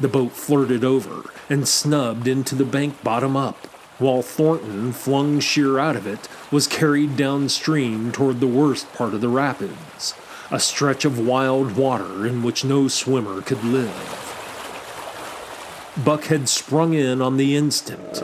The 0.00 0.08
boat 0.08 0.32
flirted 0.32 0.84
over 0.84 1.30
and 1.48 1.66
snubbed 1.66 2.28
into 2.28 2.54
the 2.54 2.64
bank 2.64 3.02
bottom 3.02 3.36
up, 3.36 3.68
while 3.98 4.22
Thornton, 4.22 4.92
flung 4.92 5.40
sheer 5.40 5.78
out 5.78 5.96
of 5.96 6.06
it, 6.06 6.28
was 6.50 6.66
carried 6.66 7.16
downstream 7.16 8.12
toward 8.12 8.40
the 8.40 8.46
worst 8.46 8.92
part 8.92 9.14
of 9.14 9.20
the 9.20 9.28
rapids, 9.28 10.14
a 10.50 10.60
stretch 10.60 11.04
of 11.04 11.18
wild 11.18 11.76
water 11.76 12.26
in 12.26 12.42
which 12.42 12.64
no 12.64 12.88
swimmer 12.88 13.40
could 13.40 13.64
live. 13.64 14.22
Buck 16.04 16.24
had 16.24 16.48
sprung 16.48 16.92
in 16.92 17.22
on 17.22 17.36
the 17.36 17.56
instant, 17.56 18.22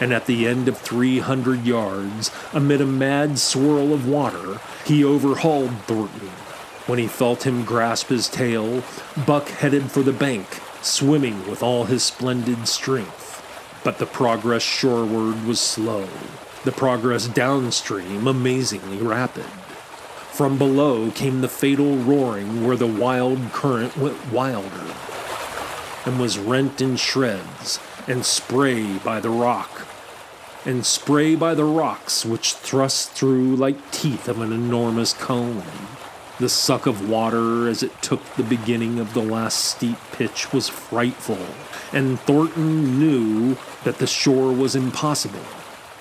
and 0.00 0.12
at 0.12 0.26
the 0.26 0.46
end 0.46 0.68
of 0.68 0.78
300 0.78 1.64
yards, 1.64 2.30
amid 2.52 2.80
a 2.80 2.86
mad 2.86 3.38
swirl 3.38 3.92
of 3.92 4.08
water, 4.08 4.60
he 4.86 5.04
overhauled 5.04 5.76
Thornton 5.86 6.30
when 6.86 6.98
he 6.98 7.06
felt 7.06 7.46
him 7.46 7.64
grasp 7.64 8.08
his 8.08 8.28
tail, 8.28 8.82
Buck 9.26 9.48
headed 9.48 9.90
for 9.90 10.02
the 10.02 10.12
bank, 10.12 10.46
swimming 10.82 11.48
with 11.48 11.62
all 11.62 11.84
his 11.84 12.02
splendid 12.02 12.66
strength. 12.66 13.21
But 13.84 13.98
the 13.98 14.06
progress 14.06 14.62
shoreward 14.62 15.44
was 15.44 15.58
slow, 15.58 16.08
the 16.64 16.70
progress 16.70 17.26
downstream 17.26 18.28
amazingly 18.28 18.98
rapid. 18.98 19.46
From 20.30 20.56
below 20.56 21.10
came 21.10 21.40
the 21.40 21.48
fatal 21.48 21.96
roaring 21.96 22.64
where 22.64 22.76
the 22.76 22.86
wild 22.86 23.52
current 23.52 23.96
went 23.96 24.32
wilder 24.32 24.94
and 26.06 26.20
was 26.20 26.38
rent 26.38 26.80
in 26.80 26.96
shreds 26.96 27.80
and 28.06 28.24
spray 28.24 28.98
by 28.98 29.20
the 29.20 29.30
rock, 29.30 29.86
and 30.64 30.86
spray 30.86 31.34
by 31.34 31.54
the 31.54 31.64
rocks 31.64 32.24
which 32.24 32.54
thrust 32.54 33.10
through 33.10 33.56
like 33.56 33.90
teeth 33.90 34.28
of 34.28 34.40
an 34.40 34.52
enormous 34.52 35.12
cone. 35.12 35.62
The 36.40 36.48
suck 36.48 36.86
of 36.86 37.08
water 37.08 37.68
as 37.68 37.82
it 37.82 38.00
took 38.02 38.24
the 38.34 38.42
beginning 38.42 38.98
of 38.98 39.14
the 39.14 39.22
last 39.22 39.58
steep 39.64 39.98
pitch 40.12 40.52
was 40.52 40.68
frightful, 40.68 41.38
and 41.92 42.18
Thornton 42.20 42.98
knew 42.98 43.56
that 43.84 43.98
the 43.98 44.06
shore 44.06 44.52
was 44.52 44.76
impossible. 44.76 45.44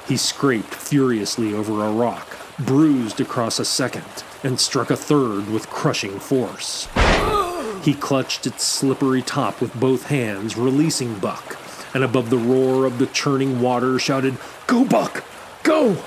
He 0.07 0.17
scraped 0.17 0.73
furiously 0.73 1.53
over 1.53 1.83
a 1.85 1.91
rock, 1.91 2.37
bruised 2.59 3.21
across 3.21 3.59
a 3.59 3.65
second, 3.65 4.23
and 4.43 4.59
struck 4.59 4.89
a 4.89 4.95
third 4.95 5.49
with 5.49 5.69
crushing 5.69 6.19
force. 6.19 6.87
He 7.83 7.93
clutched 7.93 8.45
its 8.45 8.63
slippery 8.63 9.21
top 9.21 9.61
with 9.61 9.73
both 9.79 10.07
hands, 10.07 10.57
releasing 10.57 11.17
Buck, 11.19 11.57
and 11.93 12.03
above 12.03 12.29
the 12.29 12.37
roar 12.37 12.85
of 12.85 12.99
the 12.99 13.07
churning 13.07 13.61
water 13.61 13.97
shouted, 13.97 14.37
Go, 14.67 14.85
Buck! 14.85 15.23
Go! 15.63 15.97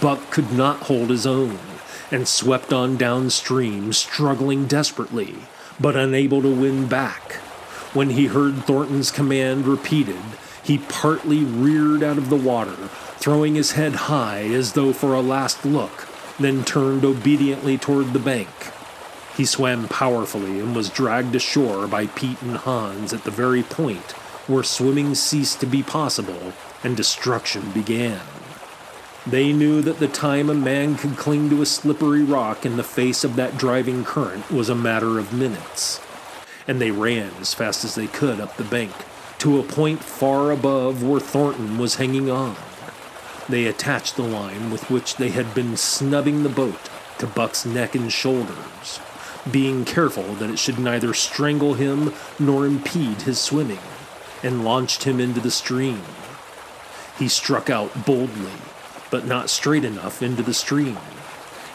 Buck 0.00 0.30
could 0.30 0.52
not 0.52 0.82
hold 0.82 1.10
his 1.10 1.26
own 1.26 1.58
and 2.10 2.26
swept 2.26 2.72
on 2.72 2.96
downstream, 2.96 3.92
struggling 3.92 4.66
desperately, 4.66 5.34
but 5.80 5.96
unable 5.96 6.42
to 6.42 6.54
win 6.54 6.86
back. 6.86 7.34
When 7.94 8.10
he 8.10 8.26
heard 8.26 8.64
Thornton's 8.64 9.10
command 9.10 9.66
repeated, 9.66 10.20
he 10.68 10.76
partly 10.76 11.44
reared 11.44 12.02
out 12.02 12.18
of 12.18 12.28
the 12.28 12.36
water, 12.36 12.76
throwing 13.16 13.54
his 13.54 13.72
head 13.72 13.94
high 13.94 14.42
as 14.42 14.74
though 14.74 14.92
for 14.92 15.14
a 15.14 15.22
last 15.22 15.64
look, 15.64 16.06
then 16.38 16.62
turned 16.62 17.06
obediently 17.06 17.78
toward 17.78 18.12
the 18.12 18.18
bank. 18.18 18.50
He 19.34 19.46
swam 19.46 19.88
powerfully 19.88 20.60
and 20.60 20.76
was 20.76 20.90
dragged 20.90 21.34
ashore 21.34 21.86
by 21.86 22.08
Pete 22.08 22.42
and 22.42 22.58
Hans 22.58 23.14
at 23.14 23.24
the 23.24 23.30
very 23.30 23.62
point 23.62 24.12
where 24.46 24.62
swimming 24.62 25.14
ceased 25.14 25.58
to 25.60 25.66
be 25.66 25.82
possible 25.82 26.52
and 26.84 26.94
destruction 26.94 27.70
began. 27.70 28.20
They 29.26 29.54
knew 29.54 29.80
that 29.80 30.00
the 30.00 30.08
time 30.08 30.50
a 30.50 30.54
man 30.54 30.96
could 30.96 31.16
cling 31.16 31.48
to 31.48 31.62
a 31.62 31.66
slippery 31.66 32.22
rock 32.22 32.66
in 32.66 32.76
the 32.76 32.84
face 32.84 33.24
of 33.24 33.36
that 33.36 33.56
driving 33.56 34.04
current 34.04 34.50
was 34.50 34.68
a 34.68 34.74
matter 34.74 35.18
of 35.18 35.32
minutes. 35.32 35.98
And 36.66 36.78
they 36.78 36.90
ran 36.90 37.30
as 37.40 37.54
fast 37.54 37.84
as 37.84 37.94
they 37.94 38.06
could 38.06 38.38
up 38.38 38.58
the 38.58 38.64
bank 38.64 38.92
to 39.38 39.58
a 39.58 39.62
point 39.62 40.02
far 40.02 40.50
above 40.50 41.02
where 41.02 41.20
Thornton 41.20 41.78
was 41.78 41.96
hanging 41.96 42.30
on. 42.30 42.56
They 43.48 43.66
attached 43.66 44.16
the 44.16 44.22
line 44.22 44.70
with 44.70 44.90
which 44.90 45.16
they 45.16 45.30
had 45.30 45.54
been 45.54 45.76
snubbing 45.76 46.42
the 46.42 46.48
boat 46.48 46.90
to 47.18 47.26
Buck's 47.26 47.64
neck 47.64 47.94
and 47.94 48.12
shoulders, 48.12 49.00
being 49.50 49.84
careful 49.84 50.34
that 50.34 50.50
it 50.50 50.58
should 50.58 50.78
neither 50.78 51.14
strangle 51.14 51.74
him 51.74 52.12
nor 52.38 52.66
impede 52.66 53.22
his 53.22 53.40
swimming, 53.40 53.78
and 54.42 54.64
launched 54.64 55.04
him 55.04 55.18
into 55.20 55.40
the 55.40 55.50
stream. 55.50 56.02
He 57.18 57.28
struck 57.28 57.70
out 57.70 58.04
boldly, 58.04 58.52
but 59.10 59.26
not 59.26 59.50
straight 59.50 59.84
enough 59.84 60.22
into 60.22 60.42
the 60.42 60.54
stream. 60.54 60.98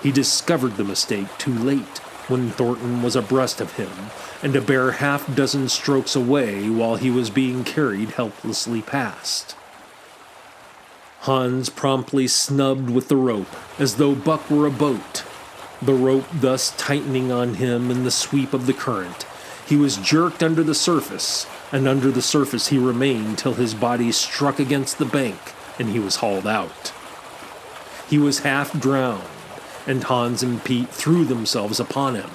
He 0.02 0.12
discovered 0.12 0.76
the 0.78 0.84
mistake 0.84 1.28
too 1.38 1.54
late 1.54 2.02
when 2.28 2.52
Thornton 2.52 3.02
was 3.02 3.16
abreast 3.16 3.62
of 3.62 3.74
him 3.74 3.92
and 4.42 4.56
a 4.56 4.62
bare 4.62 4.92
half 4.92 5.34
dozen 5.36 5.70
strokes 5.70 6.16
away 6.16 6.70
while 6.70 6.96
he 6.96 7.10
was 7.10 7.30
being 7.30 7.64
carried 7.64 8.12
helplessly 8.12 8.82
past. 8.82 9.56
Hans 11.22 11.70
promptly 11.70 12.28
snubbed 12.28 12.90
with 12.90 13.08
the 13.08 13.16
rope 13.16 13.56
as 13.80 13.96
though 13.96 14.16
Buck 14.16 14.50
were 14.50 14.68
a 14.68 14.72
boat. 14.72 15.24
The 15.82 15.94
rope 15.94 16.26
thus 16.34 16.74
tightening 16.78 17.32
on 17.32 17.56
him 17.56 17.90
in 17.90 18.04
the 18.04 18.12
sweep 18.12 18.54
of 18.54 18.66
the 18.66 18.74
current, 18.74 19.26
he 19.66 19.76
was 19.76 19.98
jerked 19.98 20.44
under 20.44 20.64
the 20.64 20.76
surface, 20.76 21.48
and 21.72 21.88
under 21.88 22.12
the 22.12 22.22
surface 22.22 22.68
he 22.68 22.78
remained 22.78 23.38
till 23.38 23.54
his 23.54 23.74
body 23.74 24.12
struck 24.12 24.60
against 24.60 24.98
the 24.98 25.06
bank 25.06 25.40
and 25.80 25.90
he 25.90 26.00
was 26.00 26.18
hauled 26.18 26.48
out. 26.48 26.94
He 28.10 28.18
was 28.18 28.40
half 28.40 28.78
drowned, 28.80 29.24
and 29.88 30.04
Hans 30.04 30.44
and 30.44 30.64
Pete 30.64 30.90
threw 30.90 31.26
themselves 31.26 31.80
upon 31.80 32.16
him, 32.16 32.30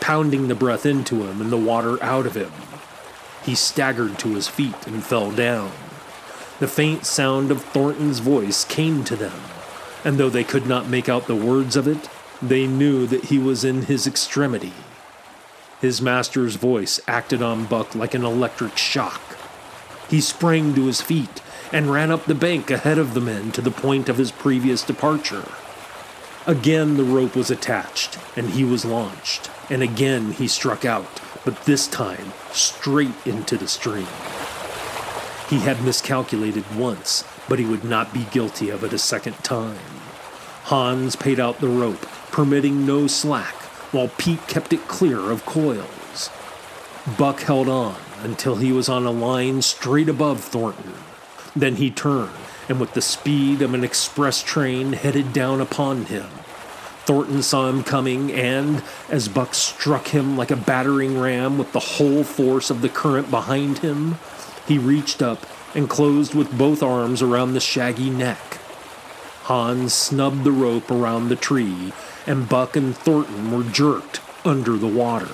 pounding 0.00 0.48
the 0.48 0.54
breath 0.54 0.86
into 0.86 1.24
him 1.24 1.40
and 1.40 1.50
the 1.50 1.56
water 1.56 2.02
out 2.02 2.26
of 2.26 2.34
him. 2.34 2.52
He 3.44 3.54
staggered 3.54 4.18
to 4.20 4.34
his 4.34 4.48
feet 4.48 4.86
and 4.86 5.02
fell 5.02 5.30
down. 5.30 5.72
The 6.60 6.68
faint 6.68 7.04
sound 7.04 7.50
of 7.50 7.62
Thornton's 7.62 8.20
voice 8.20 8.64
came 8.64 9.04
to 9.04 9.16
them, 9.16 9.40
and 10.04 10.18
though 10.18 10.30
they 10.30 10.44
could 10.44 10.66
not 10.66 10.88
make 10.88 11.08
out 11.08 11.26
the 11.26 11.34
words 11.34 11.76
of 11.76 11.88
it, 11.88 12.08
they 12.40 12.66
knew 12.66 13.06
that 13.06 13.26
he 13.26 13.38
was 13.38 13.64
in 13.64 13.82
his 13.82 14.06
extremity. 14.06 14.72
His 15.80 16.00
master's 16.00 16.56
voice 16.56 17.00
acted 17.08 17.42
on 17.42 17.66
Buck 17.66 17.94
like 17.94 18.14
an 18.14 18.24
electric 18.24 18.76
shock. 18.76 19.20
He 20.08 20.20
sprang 20.20 20.74
to 20.74 20.86
his 20.86 21.00
feet 21.00 21.42
and 21.72 21.90
ran 21.90 22.10
up 22.10 22.26
the 22.26 22.34
bank 22.34 22.70
ahead 22.70 22.98
of 22.98 23.14
the 23.14 23.20
men 23.20 23.50
to 23.52 23.60
the 23.60 23.70
point 23.70 24.08
of 24.08 24.18
his 24.18 24.30
previous 24.30 24.82
departure. 24.82 25.48
Again, 26.46 26.96
the 26.96 27.04
rope 27.04 27.36
was 27.36 27.52
attached, 27.52 28.18
and 28.36 28.50
he 28.50 28.64
was 28.64 28.84
launched, 28.84 29.48
and 29.70 29.80
again 29.80 30.32
he 30.32 30.48
struck 30.48 30.84
out, 30.84 31.20
but 31.44 31.66
this 31.66 31.86
time 31.86 32.32
straight 32.50 33.14
into 33.24 33.56
the 33.56 33.68
stream. 33.68 34.08
He 35.48 35.60
had 35.60 35.84
miscalculated 35.84 36.64
once, 36.74 37.22
but 37.48 37.60
he 37.60 37.64
would 37.64 37.84
not 37.84 38.12
be 38.12 38.26
guilty 38.32 38.70
of 38.70 38.82
it 38.82 38.92
a 38.92 38.98
second 38.98 39.34
time. 39.44 39.78
Hans 40.64 41.14
paid 41.14 41.38
out 41.38 41.60
the 41.60 41.68
rope, 41.68 42.06
permitting 42.32 42.84
no 42.84 43.06
slack, 43.06 43.54
while 43.92 44.08
Pete 44.18 44.48
kept 44.48 44.72
it 44.72 44.88
clear 44.88 45.30
of 45.30 45.46
coils. 45.46 46.28
Buck 47.16 47.42
held 47.42 47.68
on 47.68 48.00
until 48.24 48.56
he 48.56 48.72
was 48.72 48.88
on 48.88 49.06
a 49.06 49.12
line 49.12 49.62
straight 49.62 50.08
above 50.08 50.42
Thornton. 50.42 50.94
Then 51.54 51.76
he 51.76 51.92
turned 51.92 52.32
and 52.68 52.80
with 52.80 52.94
the 52.94 53.02
speed 53.02 53.62
of 53.62 53.74
an 53.74 53.84
express 53.84 54.42
train 54.42 54.92
headed 54.92 55.32
down 55.32 55.60
upon 55.60 56.06
him. 56.06 56.28
Thornton 57.04 57.42
saw 57.42 57.68
him 57.68 57.82
coming, 57.82 58.30
and 58.32 58.82
as 59.08 59.28
Buck 59.28 59.54
struck 59.54 60.08
him 60.08 60.36
like 60.36 60.52
a 60.52 60.56
battering 60.56 61.18
ram 61.18 61.58
with 61.58 61.72
the 61.72 61.80
whole 61.80 62.22
force 62.22 62.70
of 62.70 62.80
the 62.80 62.88
current 62.88 63.30
behind 63.30 63.78
him, 63.78 64.18
he 64.68 64.78
reached 64.78 65.20
up 65.20 65.44
and 65.74 65.90
closed 65.90 66.34
with 66.34 66.56
both 66.56 66.82
arms 66.82 67.20
around 67.20 67.54
the 67.54 67.60
shaggy 67.60 68.08
neck. 68.08 68.58
Hans 69.44 69.92
snubbed 69.92 70.44
the 70.44 70.52
rope 70.52 70.90
around 70.90 71.28
the 71.28 71.36
tree, 71.36 71.92
and 72.26 72.48
Buck 72.48 72.76
and 72.76 72.96
Thornton 72.96 73.50
were 73.50 73.64
jerked 73.64 74.20
under 74.44 74.76
the 74.76 74.86
water. 74.86 75.28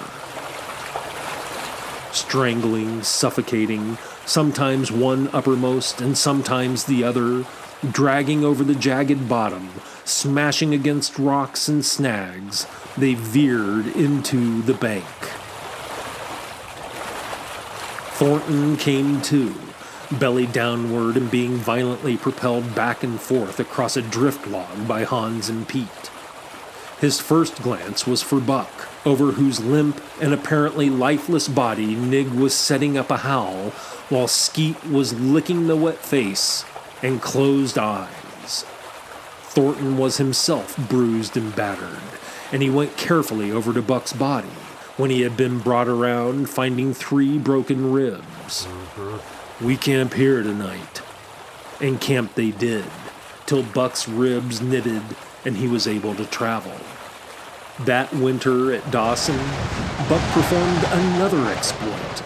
Strangling, 2.12 3.02
suffocating, 3.02 3.98
sometimes 4.28 4.92
one 4.92 5.26
uppermost 5.28 6.02
and 6.02 6.16
sometimes 6.16 6.84
the 6.84 7.02
other, 7.02 7.46
dragging 7.90 8.44
over 8.44 8.62
the 8.62 8.74
jagged 8.74 9.26
bottom, 9.26 9.70
smashing 10.04 10.74
against 10.74 11.18
rocks 11.18 11.66
and 11.66 11.84
snags, 11.84 12.66
they 12.98 13.14
veered 13.14 13.86
into 13.96 14.60
the 14.62 14.74
bank. 14.74 15.06
Thornton 18.18 18.76
came 18.76 19.22
to, 19.22 19.54
belly 20.18 20.46
downward 20.46 21.16
and 21.16 21.30
being 21.30 21.56
violently 21.56 22.18
propelled 22.18 22.74
back 22.74 23.02
and 23.02 23.18
forth 23.18 23.58
across 23.58 23.96
a 23.96 24.02
drift 24.02 24.46
log 24.46 24.86
by 24.86 25.04
Hans 25.04 25.48
and 25.48 25.66
Pete. 25.66 26.10
His 27.00 27.18
first 27.18 27.62
glance 27.62 28.06
was 28.06 28.22
for 28.22 28.40
Buck, 28.40 28.87
over 29.04 29.32
whose 29.32 29.60
limp 29.60 30.02
and 30.20 30.32
apparently 30.32 30.90
lifeless 30.90 31.48
body 31.48 31.94
Nig 31.94 32.28
was 32.28 32.54
setting 32.54 32.96
up 32.98 33.10
a 33.10 33.18
howl 33.18 33.70
while 34.08 34.28
Skeet 34.28 34.84
was 34.86 35.18
licking 35.18 35.66
the 35.66 35.76
wet 35.76 35.98
face 35.98 36.64
and 37.02 37.22
closed 37.22 37.78
eyes. 37.78 38.64
Thornton 39.42 39.96
was 39.96 40.18
himself 40.18 40.76
bruised 40.88 41.36
and 41.36 41.54
battered, 41.54 41.98
and 42.52 42.62
he 42.62 42.70
went 42.70 42.96
carefully 42.96 43.50
over 43.50 43.72
to 43.72 43.82
Buck's 43.82 44.12
body 44.12 44.48
when 44.96 45.10
he 45.10 45.22
had 45.22 45.36
been 45.36 45.58
brought 45.60 45.88
around, 45.88 46.50
finding 46.50 46.92
three 46.92 47.38
broken 47.38 47.92
ribs. 47.92 48.66
Mm-hmm. 48.66 49.64
We 49.64 49.76
camp 49.76 50.14
here 50.14 50.42
tonight. 50.42 51.02
And 51.80 52.00
camp 52.00 52.34
they 52.34 52.50
did, 52.50 52.84
till 53.46 53.62
Buck's 53.62 54.08
ribs 54.08 54.60
knitted 54.60 55.02
and 55.44 55.56
he 55.56 55.68
was 55.68 55.86
able 55.86 56.14
to 56.16 56.26
travel. 56.26 56.74
That 57.80 58.12
winter 58.14 58.72
at 58.72 58.90
Dawson, 58.90 59.38
Buck 60.08 60.22
performed 60.32 60.84
another 60.90 61.46
exploit 61.52 62.22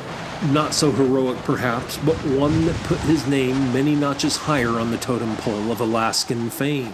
not 0.50 0.74
so 0.74 0.90
heroic, 0.90 1.38
perhaps, 1.44 1.98
but 1.98 2.16
one 2.26 2.66
that 2.66 2.74
put 2.84 2.98
his 3.00 3.26
name 3.28 3.72
many 3.72 3.94
notches 3.94 4.36
higher 4.36 4.70
on 4.70 4.90
the 4.90 4.96
totem 4.96 5.36
pole 5.36 5.70
of 5.70 5.80
Alaskan 5.80 6.50
fame. 6.50 6.92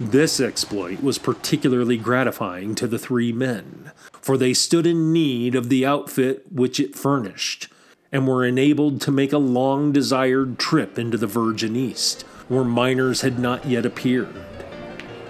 This 0.00 0.40
exploit 0.40 1.02
was 1.02 1.18
particularly 1.18 1.98
gratifying 1.98 2.74
to 2.76 2.86
the 2.86 2.98
three 2.98 3.32
men, 3.32 3.92
for 4.20 4.36
they 4.36 4.54
stood 4.54 4.86
in 4.86 5.12
need 5.12 5.54
of 5.54 5.68
the 5.68 5.84
outfit 5.84 6.50
which 6.50 6.80
it 6.80 6.96
furnished, 6.96 7.68
and 8.10 8.26
were 8.26 8.44
enabled 8.44 9.00
to 9.02 9.12
make 9.12 9.32
a 9.32 9.38
long 9.38 9.92
desired 9.92 10.58
trip 10.58 10.98
into 10.98 11.18
the 11.18 11.26
Virgin 11.26 11.76
East, 11.76 12.22
where 12.48 12.64
miners 12.64 13.20
had 13.20 13.38
not 13.38 13.66
yet 13.66 13.84
appeared. 13.84 14.34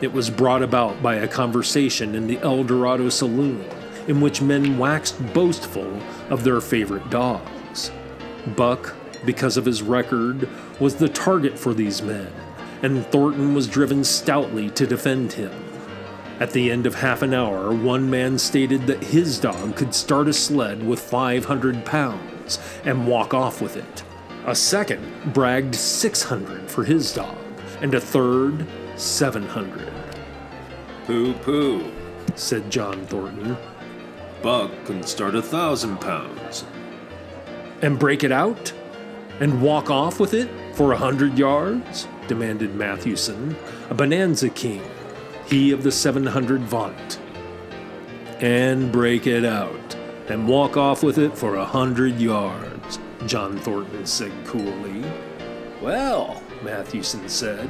It 0.05 0.13
was 0.13 0.29
brought 0.29 0.63
about 0.63 1.03
by 1.03 1.15
a 1.15 1.27
conversation 1.27 2.15
in 2.15 2.27
the 2.27 2.37
El 2.41 2.63
Dorado 2.63 3.09
saloon 3.09 3.65
in 4.07 4.21
which 4.21 4.43
men 4.43 4.77
waxed 4.77 5.33
boastful 5.33 5.99
of 6.29 6.45
their 6.45 6.61
favorite 6.61 7.09
dogs. 7.09 7.91
Buck, 8.55 8.95
because 9.25 9.57
of 9.57 9.65
his 9.65 9.81
record, 9.81 10.47
was 10.79 10.97
the 10.97 11.09
target 11.09 11.59
for 11.59 11.73
these 11.73 12.03
men, 12.03 12.31
and 12.83 13.07
Thornton 13.07 13.55
was 13.55 13.67
driven 13.67 14.05
stoutly 14.05 14.69
to 14.73 14.87
defend 14.87 15.33
him. 15.33 15.51
At 16.39 16.51
the 16.51 16.71
end 16.71 16.85
of 16.85 16.97
half 16.97 17.23
an 17.23 17.33
hour, 17.33 17.73
one 17.75 18.11
man 18.11 18.39
stated 18.39 18.87
that 18.87 19.05
his 19.05 19.41
dog 19.41 19.75
could 19.75 19.95
start 19.95 20.29
a 20.29 20.35
sled 20.35 20.87
with 20.87 21.01
500 21.01 21.83
pounds 21.87 22.59
and 22.85 23.07
walk 23.07 23.33
off 23.33 23.63
with 23.63 23.79
it. 23.79 24.05
A 24.45 24.55
second 24.55 25.33
bragged 25.33 25.75
600 25.75 26.69
for 26.69 26.85
his 26.85 27.15
dog, 27.15 27.39
and 27.81 27.95
a 27.95 28.01
third 28.03 28.67
700. 28.97 29.94
Pooh 31.05 31.35
pooh, 31.35 31.91
said 32.35 32.71
John 32.71 33.05
Thornton 33.07 33.57
Buck 34.45 34.71
can 34.85 35.03
start 35.03 35.35
a 35.35 35.41
thousand 35.41 36.03
pounds. 36.03 36.67
And 37.81 37.99
break 37.99 38.25
it 38.25 38.33
out? 38.33 38.75
And 39.41 39.63
walk 39.63 39.91
off 39.91 40.21
with 40.21 40.35
it 40.35 40.51
for 40.75 40.93
a 40.93 40.99
hundred 40.99 41.39
yards? 41.39 42.07
demanded 42.29 42.75
Mathewson, 42.75 43.57
a 43.89 43.95
bonanza 43.95 44.51
king, 44.51 44.83
he 45.47 45.73
of 45.73 45.83
the 45.83 45.93
700 45.93 46.61
vaunt. 46.61 47.19
And 48.41 48.93
break 48.93 49.27
it 49.27 49.45
out, 49.45 49.97
and 50.29 50.47
walk 50.47 50.77
off 50.77 51.03
with 51.03 51.19
it 51.19 51.37
for 51.37 51.57
a 51.57 51.65
hundred 51.65 52.21
yards, 52.21 52.99
John 53.27 53.59
Thornton 53.59 54.05
said 54.07 54.33
coolly. 54.45 55.05
Well, 55.81 56.43
Mathewson 56.63 57.29
said, 57.29 57.69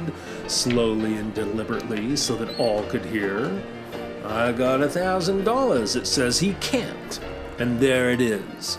slowly 0.51 1.15
and 1.17 1.33
deliberately 1.33 2.15
so 2.15 2.35
that 2.35 2.59
all 2.59 2.83
could 2.83 3.05
hear, 3.05 3.61
I 4.25 4.51
got 4.51 4.81
a 4.81 4.89
thousand 4.89 5.43
dollars 5.43 5.95
It 5.95 6.07
says 6.07 6.39
he 6.39 6.53
can't. 6.55 7.19
And 7.59 7.79
there 7.79 8.11
it 8.11 8.21
is. 8.21 8.77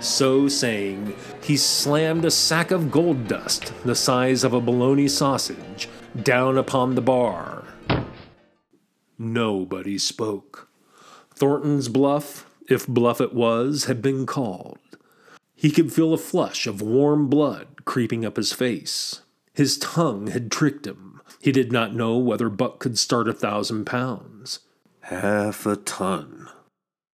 So 0.00 0.48
saying, 0.48 1.14
he 1.42 1.56
slammed 1.56 2.24
a 2.24 2.30
sack 2.30 2.70
of 2.70 2.90
gold 2.90 3.28
dust, 3.28 3.72
the 3.84 3.94
size 3.94 4.44
of 4.44 4.54
a 4.54 4.60
bologna 4.60 5.08
sausage, 5.08 5.88
down 6.22 6.56
upon 6.56 6.94
the 6.94 7.02
bar. 7.02 7.64
Nobody 9.18 9.98
spoke. 9.98 10.68
Thornton's 11.34 11.88
bluff, 11.88 12.50
if 12.68 12.86
bluff 12.86 13.20
it 13.20 13.34
was, 13.34 13.84
had 13.84 14.00
been 14.00 14.24
called. 14.24 14.78
He 15.54 15.70
could 15.70 15.92
feel 15.92 16.14
a 16.14 16.18
flush 16.18 16.66
of 16.66 16.80
warm 16.80 17.28
blood 17.28 17.84
creeping 17.84 18.24
up 18.24 18.36
his 18.36 18.54
face. 18.54 19.20
His 19.54 19.78
tongue 19.78 20.28
had 20.28 20.50
tricked 20.50 20.86
him. 20.86 21.20
He 21.40 21.52
did 21.52 21.72
not 21.72 21.94
know 21.94 22.16
whether 22.18 22.48
Buck 22.48 22.78
could 22.78 22.98
start 22.98 23.28
a 23.28 23.32
thousand 23.32 23.84
pounds. 23.84 24.60
Half 25.02 25.66
a 25.66 25.76
ton, 25.76 26.48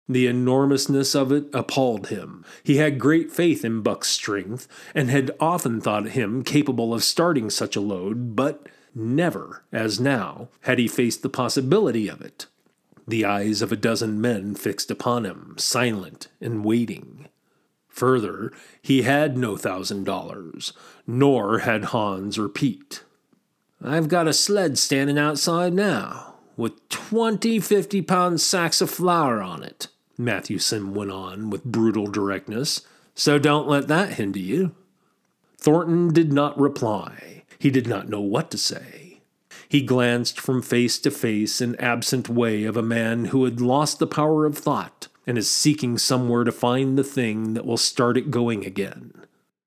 The 0.08 0.28
enormousness 0.28 1.16
of 1.16 1.32
it 1.32 1.46
appalled 1.54 2.08
him. 2.08 2.44
He 2.64 2.78
had 2.78 3.00
great 3.00 3.32
faith 3.32 3.64
in 3.64 3.82
Buck's 3.82 4.10
strength 4.10 4.68
and 4.94 5.10
had 5.10 5.32
often 5.40 5.80
thought 5.82 6.10
him 6.10 6.44
capable 6.44 6.94
of 6.94 7.04
starting 7.04 7.50
such 7.50 7.76
a 7.76 7.82
load, 7.82 8.36
but 8.36 8.68
never, 8.94 9.64
as 9.72 10.00
now, 10.00 10.50
had 10.62 10.80
he 10.80 10.88
faced 10.88 11.22
the 11.22 11.30
possibility 11.30 12.08
of 12.08 12.22
it. 12.22 12.48
The 13.08 13.26
eyes 13.26 13.62
of 13.62 13.72
a 13.72 13.78
dozen 13.78 14.22
men 14.22 14.56
fixed 14.56 14.92
upon 14.92 15.26
him, 15.26 15.56
silent 15.58 16.28
and 16.40 16.64
waiting. 16.64 17.28
Further, 17.90 18.54
he 18.82 19.02
had 19.02 19.38
no 19.38 19.58
thousand 19.58 20.06
dollars, 20.06 20.72
nor 21.12 21.60
had 21.60 21.86
Hans 21.86 22.38
or 22.38 22.48
Pete. 22.48 23.04
I've 23.84 24.08
got 24.08 24.28
a 24.28 24.34
sled 24.34 24.78
standing 24.78 25.18
outside 25.18 25.74
now, 25.74 26.36
with 26.56 26.88
twenty 26.90 27.60
fifty 27.60 28.02
pound 28.02 28.40
sacks 28.40 28.82
of 28.82 28.90
flour 28.90 29.42
on 29.42 29.64
it, 29.64 29.88
Matthewson 30.18 30.94
went 30.94 31.12
on 31.12 31.50
with 31.50 31.66
brutal 31.66 32.08
directness, 32.08 32.82
so 33.16 33.38
don't 33.38 33.68
let 33.68 33.88
that 33.88 34.14
hinder 34.14 34.40
you. 34.40 34.76
Thornton 35.58 36.14
did 36.14 36.32
not 36.32 36.60
reply. 36.60 37.44
He 37.60 37.70
did 37.70 37.88
not 37.88 38.10
know 38.10 38.22
what 38.22 38.50
to 38.52 38.58
say. 38.58 39.22
He 39.68 39.82
glanced 39.82 40.40
from 40.40 40.62
face 40.62 40.98
to 41.00 41.12
face 41.12 41.62
in 41.62 41.76
absent 41.76 42.30
way 42.30 42.64
of 42.64 42.78
a 42.78 42.82
man 42.82 43.26
who 43.26 43.46
had 43.46 43.62
lost 43.62 44.00
the 44.00 44.08
power 44.08 44.46
of 44.46 44.58
thought 44.58 45.08
and 45.28 45.38
is 45.38 45.50
seeking 45.50 45.98
somewhere 45.98 46.44
to 46.44 46.52
find 46.52 46.98
the 46.98 47.04
thing 47.04 47.54
that 47.54 47.66
will 47.66 47.78
start 47.78 48.18
it 48.18 48.32
going 48.32 48.66
again. 48.66 49.14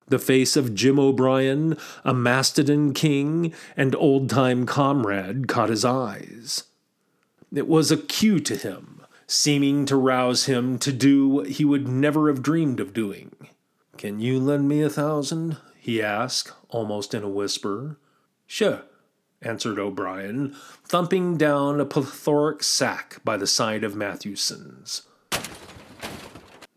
The 0.06 0.18
face 0.18 0.56
of 0.56 0.74
Jim 0.74 0.98
O'Brien, 0.98 1.76
a 2.04 2.12
Mastodon 2.12 2.92
king 2.92 3.54
and 3.76 3.94
old 3.96 4.28
time 4.28 4.66
comrade, 4.66 5.48
caught 5.48 5.70
his 5.70 5.84
eyes. 5.84 6.64
It 7.54 7.66
was 7.66 7.90
a 7.90 7.96
cue 7.96 8.40
to 8.40 8.56
him, 8.56 9.02
seeming 9.26 9.86
to 9.86 9.96
rouse 9.96 10.44
him 10.44 10.78
to 10.80 10.92
do 10.92 11.28
what 11.28 11.48
he 11.50 11.64
would 11.64 11.88
never 11.88 12.28
have 12.28 12.42
dreamed 12.42 12.80
of 12.80 12.92
doing. 12.92 13.34
Can 13.96 14.20
you 14.20 14.38
lend 14.38 14.68
me 14.68 14.82
a 14.82 14.90
thousand? 14.90 15.56
he 15.78 16.02
asked, 16.02 16.52
almost 16.68 17.14
in 17.14 17.22
a 17.22 17.28
whisper. 17.28 17.98
Sure, 18.46 18.82
answered 19.40 19.78
O'Brien, 19.78 20.54
thumping 20.84 21.36
down 21.36 21.80
a 21.80 21.84
plethoric 21.84 22.62
sack 22.62 23.20
by 23.24 23.36
the 23.36 23.46
side 23.46 23.84
of 23.84 23.94
Matthewson's. 23.94 25.02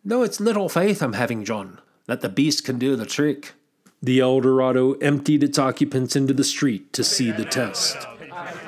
No, 0.04 0.24
it's 0.24 0.40
little 0.40 0.70
faith 0.70 1.02
I'm 1.02 1.14
having, 1.14 1.44
John, 1.44 1.82
that 2.08 2.22
the 2.22 2.30
beast 2.30 2.64
can 2.66 2.80
do 2.80 2.96
the 2.96 3.06
trick. 3.06 3.54
The 4.02 4.20
Eldorado 4.20 4.94
emptied 4.94 5.44
its 5.44 5.60
occupants 5.60 6.16
into 6.16 6.34
the 6.34 6.44
street 6.44 6.92
to 6.94 7.04
see 7.04 7.32
the 7.32 7.46
test. 7.46 7.98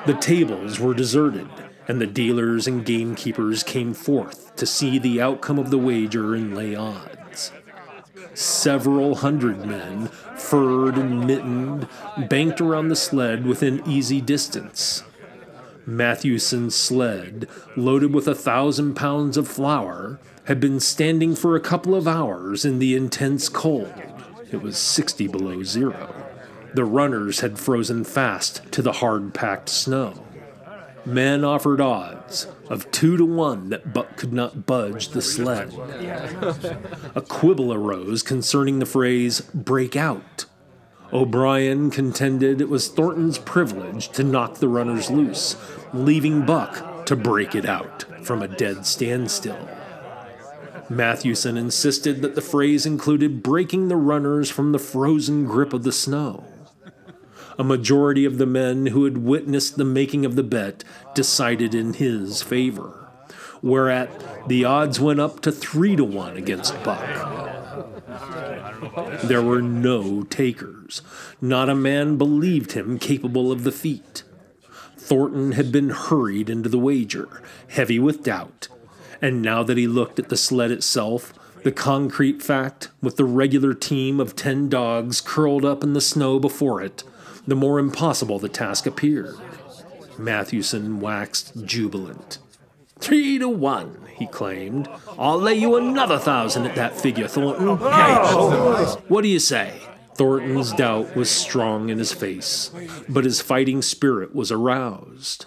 The 0.06 0.14
tables 0.14 0.78
were 0.78 0.94
deserted, 0.94 1.48
and 1.88 2.00
the 2.00 2.06
dealers 2.06 2.66
and 2.66 2.84
gamekeepers 2.84 3.62
came 3.62 3.94
forth 3.94 4.54
to 4.56 4.66
see 4.66 4.98
the 4.98 5.20
outcome 5.20 5.58
of 5.58 5.70
the 5.70 5.78
wager 5.78 6.34
and 6.34 6.54
lay 6.54 6.74
odds. 6.74 7.52
Several 8.34 9.16
hundred 9.16 9.64
men, 9.64 10.08
furred 10.36 10.96
and 10.96 11.26
mittened, 11.26 11.88
banked 12.28 12.60
around 12.60 12.88
the 12.88 12.96
sled 12.96 13.46
within 13.46 13.82
easy 13.86 14.20
distance. 14.20 15.02
Matthewson's 15.86 16.74
sled, 16.74 17.48
loaded 17.76 18.14
with 18.14 18.28
a 18.28 18.34
thousand 18.34 18.94
pounds 18.94 19.36
of 19.36 19.48
flour, 19.48 20.20
had 20.50 20.58
been 20.58 20.80
standing 20.80 21.36
for 21.36 21.54
a 21.54 21.60
couple 21.60 21.94
of 21.94 22.08
hours 22.08 22.64
in 22.64 22.80
the 22.80 22.96
intense 22.96 23.48
cold. 23.48 23.94
It 24.50 24.60
was 24.60 24.76
60 24.76 25.28
below 25.28 25.62
zero. 25.62 26.12
The 26.74 26.84
runners 26.84 27.38
had 27.38 27.56
frozen 27.56 28.02
fast 28.02 28.60
to 28.72 28.82
the 28.82 28.94
hard 28.94 29.32
packed 29.32 29.68
snow. 29.68 30.26
Men 31.06 31.44
offered 31.44 31.80
odds 31.80 32.48
of 32.68 32.90
two 32.90 33.16
to 33.16 33.24
one 33.24 33.68
that 33.68 33.94
Buck 33.94 34.16
could 34.16 34.32
not 34.32 34.66
budge 34.66 35.10
the 35.10 35.22
sled. 35.22 35.72
A 37.14 37.20
quibble 37.20 37.72
arose 37.72 38.24
concerning 38.24 38.80
the 38.80 38.86
phrase 38.86 39.42
break 39.54 39.94
out. 39.94 40.46
O'Brien 41.12 41.92
contended 41.92 42.60
it 42.60 42.68
was 42.68 42.88
Thornton's 42.88 43.38
privilege 43.38 44.08
to 44.08 44.24
knock 44.24 44.56
the 44.56 44.66
runners 44.66 45.12
loose, 45.12 45.54
leaving 45.94 46.44
Buck 46.44 47.06
to 47.06 47.14
break 47.14 47.54
it 47.54 47.66
out 47.66 48.04
from 48.24 48.42
a 48.42 48.48
dead 48.48 48.84
standstill. 48.84 49.68
Matthewson 50.90 51.56
insisted 51.56 52.20
that 52.20 52.34
the 52.34 52.40
phrase 52.40 52.84
included 52.84 53.44
breaking 53.44 53.86
the 53.86 53.96
runners 53.96 54.50
from 54.50 54.72
the 54.72 54.78
frozen 54.78 55.44
grip 55.44 55.72
of 55.72 55.84
the 55.84 55.92
snow. 55.92 56.44
A 57.56 57.62
majority 57.62 58.24
of 58.24 58.38
the 58.38 58.46
men 58.46 58.86
who 58.86 59.04
had 59.04 59.18
witnessed 59.18 59.76
the 59.76 59.84
making 59.84 60.26
of 60.26 60.34
the 60.34 60.42
bet 60.42 60.82
decided 61.14 61.76
in 61.76 61.94
his 61.94 62.42
favor, 62.42 63.08
whereat 63.62 64.10
the 64.48 64.64
odds 64.64 64.98
went 64.98 65.20
up 65.20 65.40
to 65.42 65.52
three 65.52 65.94
to 65.94 66.02
one 66.04 66.36
against 66.36 66.82
Buck. 66.82 67.06
There 69.22 69.42
were 69.42 69.62
no 69.62 70.24
takers. 70.24 71.02
Not 71.40 71.68
a 71.68 71.74
man 71.74 72.16
believed 72.16 72.72
him 72.72 72.98
capable 72.98 73.52
of 73.52 73.62
the 73.62 73.72
feat. 73.72 74.24
Thornton 74.96 75.52
had 75.52 75.70
been 75.70 75.90
hurried 75.90 76.50
into 76.50 76.68
the 76.68 76.78
wager, 76.78 77.42
heavy 77.68 77.98
with 77.98 78.24
doubt, 78.24 78.68
and 79.22 79.42
now 79.42 79.62
that 79.62 79.76
he 79.76 79.86
looked 79.86 80.18
at 80.18 80.28
the 80.28 80.36
sled 80.36 80.70
itself, 80.70 81.32
the 81.62 81.72
concrete 81.72 82.42
fact, 82.42 82.90
with 83.02 83.16
the 83.16 83.24
regular 83.24 83.74
team 83.74 84.18
of 84.18 84.34
ten 84.34 84.68
dogs 84.68 85.20
curled 85.20 85.64
up 85.64 85.82
in 85.82 85.92
the 85.92 86.00
snow 86.00 86.38
before 86.38 86.80
it, 86.80 87.04
the 87.46 87.54
more 87.54 87.78
impossible 87.78 88.38
the 88.38 88.48
task 88.48 88.86
appeared. 88.86 89.34
Matthewson 90.18 91.00
waxed 91.00 91.64
jubilant. 91.64 92.38
Three 92.98 93.38
to 93.38 93.48
one, 93.48 94.06
he 94.14 94.26
claimed. 94.26 94.88
I'll 95.18 95.38
lay 95.38 95.54
you 95.54 95.76
another 95.76 96.18
thousand 96.18 96.66
at 96.66 96.74
that 96.76 97.00
figure, 97.00 97.28
Thornton. 97.28 97.76
What 99.08 99.22
do 99.22 99.28
you 99.28 99.38
say? 99.38 99.80
Thornton's 100.16 100.72
doubt 100.74 101.16
was 101.16 101.30
strong 101.30 101.88
in 101.88 101.96
his 101.96 102.12
face, 102.12 102.70
but 103.08 103.24
his 103.24 103.40
fighting 103.40 103.80
spirit 103.80 104.34
was 104.34 104.52
aroused. 104.52 105.46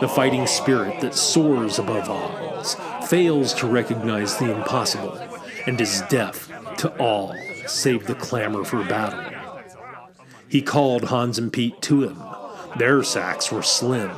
The 0.00 0.08
fighting 0.08 0.46
spirit 0.46 1.00
that 1.00 1.16
soars 1.16 1.80
above 1.80 2.08
odds, 2.08 2.51
fails 3.12 3.52
to 3.52 3.66
recognize 3.66 4.38
the 4.38 4.50
impossible, 4.50 5.18
and 5.66 5.78
is 5.82 6.00
deaf 6.08 6.50
to 6.78 6.88
all 6.96 7.36
save 7.66 8.06
the 8.06 8.14
clamor 8.14 8.64
for 8.64 8.82
battle. 8.84 9.22
He 10.48 10.62
called 10.62 11.04
Hans 11.04 11.36
and 11.36 11.52
Pete 11.52 11.82
to 11.82 12.04
him. 12.04 12.16
Their 12.78 13.02
sacks 13.02 13.52
were 13.52 13.62
slim, 13.62 14.10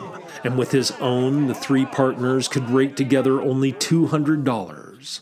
and 0.44 0.56
with 0.56 0.70
his 0.70 0.92
own, 1.00 1.48
the 1.48 1.56
three 1.56 1.86
partners 1.86 2.46
could 2.46 2.70
rake 2.70 2.94
together 2.94 3.42
only 3.42 3.72
$200. 3.72 5.20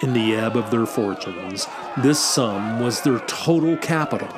In 0.00 0.12
the 0.12 0.36
ebb 0.36 0.56
of 0.56 0.70
their 0.70 0.86
fortunes, 0.86 1.66
this 1.96 2.20
sum 2.20 2.78
was 2.78 3.00
their 3.00 3.18
total 3.26 3.76
capital, 3.78 4.32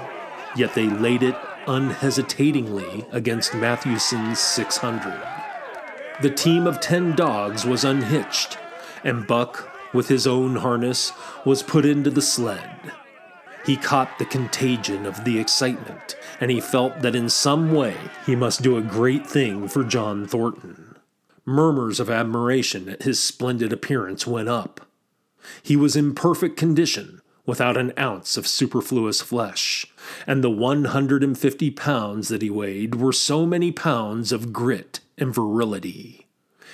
yet 0.57 0.75
they 0.75 0.89
laid 0.89 1.23
it 1.23 1.37
unhesitatingly 1.67 3.05
against 3.13 3.55
Matthewson's 3.55 4.39
600. 4.39 5.40
The 6.23 6.29
team 6.31 6.67
of 6.67 6.81
10 6.81 7.17
dogs 7.17 7.65
was 7.65 7.83
unhitched, 7.83 8.59
and 9.03 9.27
Buck, 9.27 9.71
with 9.95 10.09
his 10.09 10.27
own 10.27 10.57
harness, 10.57 11.13
was 11.47 11.63
put 11.63 11.87
into 11.87 12.11
the 12.11 12.21
sled. 12.21 12.93
He 13.65 13.79
caught 13.79 14.19
the 14.19 14.27
contagion 14.27 15.07
of 15.07 15.25
the 15.25 15.39
excitement, 15.39 16.17
and 16.39 16.51
he 16.51 16.61
felt 16.61 17.01
that 17.01 17.15
in 17.15 17.31
some 17.31 17.73
way 17.73 17.97
he 18.27 18.37
must 18.37 18.61
do 18.61 18.77
a 18.77 18.83
great 18.83 19.27
thing 19.27 19.67
for 19.67 19.83
John 19.83 20.27
Thornton. 20.27 20.97
Murmurs 21.47 21.99
of 21.99 22.11
admiration 22.11 22.91
at 22.91 23.05
his 23.05 23.23
splendid 23.23 23.73
appearance 23.73 24.27
went 24.27 24.51
up. 24.51 24.83
He 25.63 25.75
was 25.75 25.97
in 25.97 26.15
perfect 26.15 26.59
condition, 26.59 27.23
without 27.47 27.79
an 27.79 27.95
ounce 27.99 28.37
of 28.37 28.47
superfluous 28.47 29.23
flesh, 29.23 29.87
and 30.27 30.45
the 30.45 30.51
150 30.51 31.71
pounds 31.71 32.29
that 32.29 32.43
he 32.43 32.51
weighed 32.51 32.97
were 32.97 33.13
so 33.13 33.47
many 33.47 33.73
pounds 33.73 34.33
of 34.33 34.53
grit 34.53 35.01
and 35.21 35.35
virility. 35.35 36.27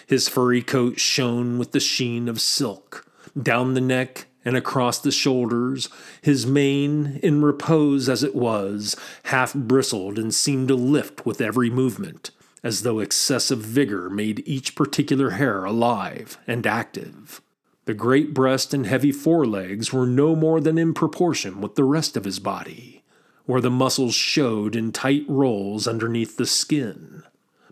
His 0.06 0.28
furry 0.28 0.62
coat 0.62 1.00
shone 1.00 1.58
with 1.58 1.72
the 1.72 1.80
sheen 1.80 2.28
of 2.28 2.40
silk. 2.40 3.10
Down 3.40 3.74
the 3.74 3.80
neck 3.80 4.26
and 4.44 4.56
across 4.56 5.00
the 5.00 5.10
shoulders, 5.10 5.88
his 6.22 6.46
mane, 6.46 7.18
in 7.22 7.42
repose 7.42 8.08
as 8.08 8.22
it 8.22 8.34
was, 8.34 8.94
half 9.24 9.52
bristled 9.52 10.18
and 10.18 10.32
seemed 10.32 10.68
to 10.68 10.76
lift 10.76 11.26
with 11.26 11.40
every 11.40 11.68
movement, 11.68 12.30
as 12.62 12.82
though 12.82 13.00
excessive 13.00 13.58
vigor 13.58 14.08
made 14.08 14.46
each 14.46 14.76
particular 14.76 15.30
hair 15.30 15.64
alive 15.64 16.38
and 16.46 16.64
active. 16.64 17.42
The 17.86 17.94
great 17.94 18.34
breast 18.34 18.72
and 18.72 18.86
heavy 18.86 19.12
forelegs 19.12 19.92
were 19.92 20.06
no 20.06 20.36
more 20.36 20.60
than 20.60 20.78
in 20.78 20.94
proportion 20.94 21.60
with 21.60 21.74
the 21.74 21.84
rest 21.84 22.16
of 22.16 22.24
his 22.24 22.38
body, 22.38 23.02
where 23.46 23.60
the 23.60 23.70
muscles 23.70 24.14
showed 24.14 24.76
in 24.76 24.92
tight 24.92 25.24
rolls 25.26 25.88
underneath 25.88 26.36
the 26.36 26.46
skin. 26.46 27.24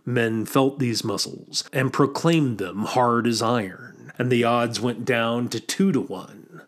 Men 0.06 0.44
felt 0.44 0.78
these 0.78 1.02
muscles 1.04 1.64
and 1.72 1.92
proclaimed 1.92 2.58
them 2.58 2.84
hard 2.84 3.26
as 3.26 3.40
iron, 3.40 4.12
and 4.18 4.30
the 4.30 4.44
odds 4.44 4.80
went 4.80 5.04
down 5.04 5.48
to 5.48 5.60
two 5.60 5.92
to 5.92 6.00
one. 6.00 6.62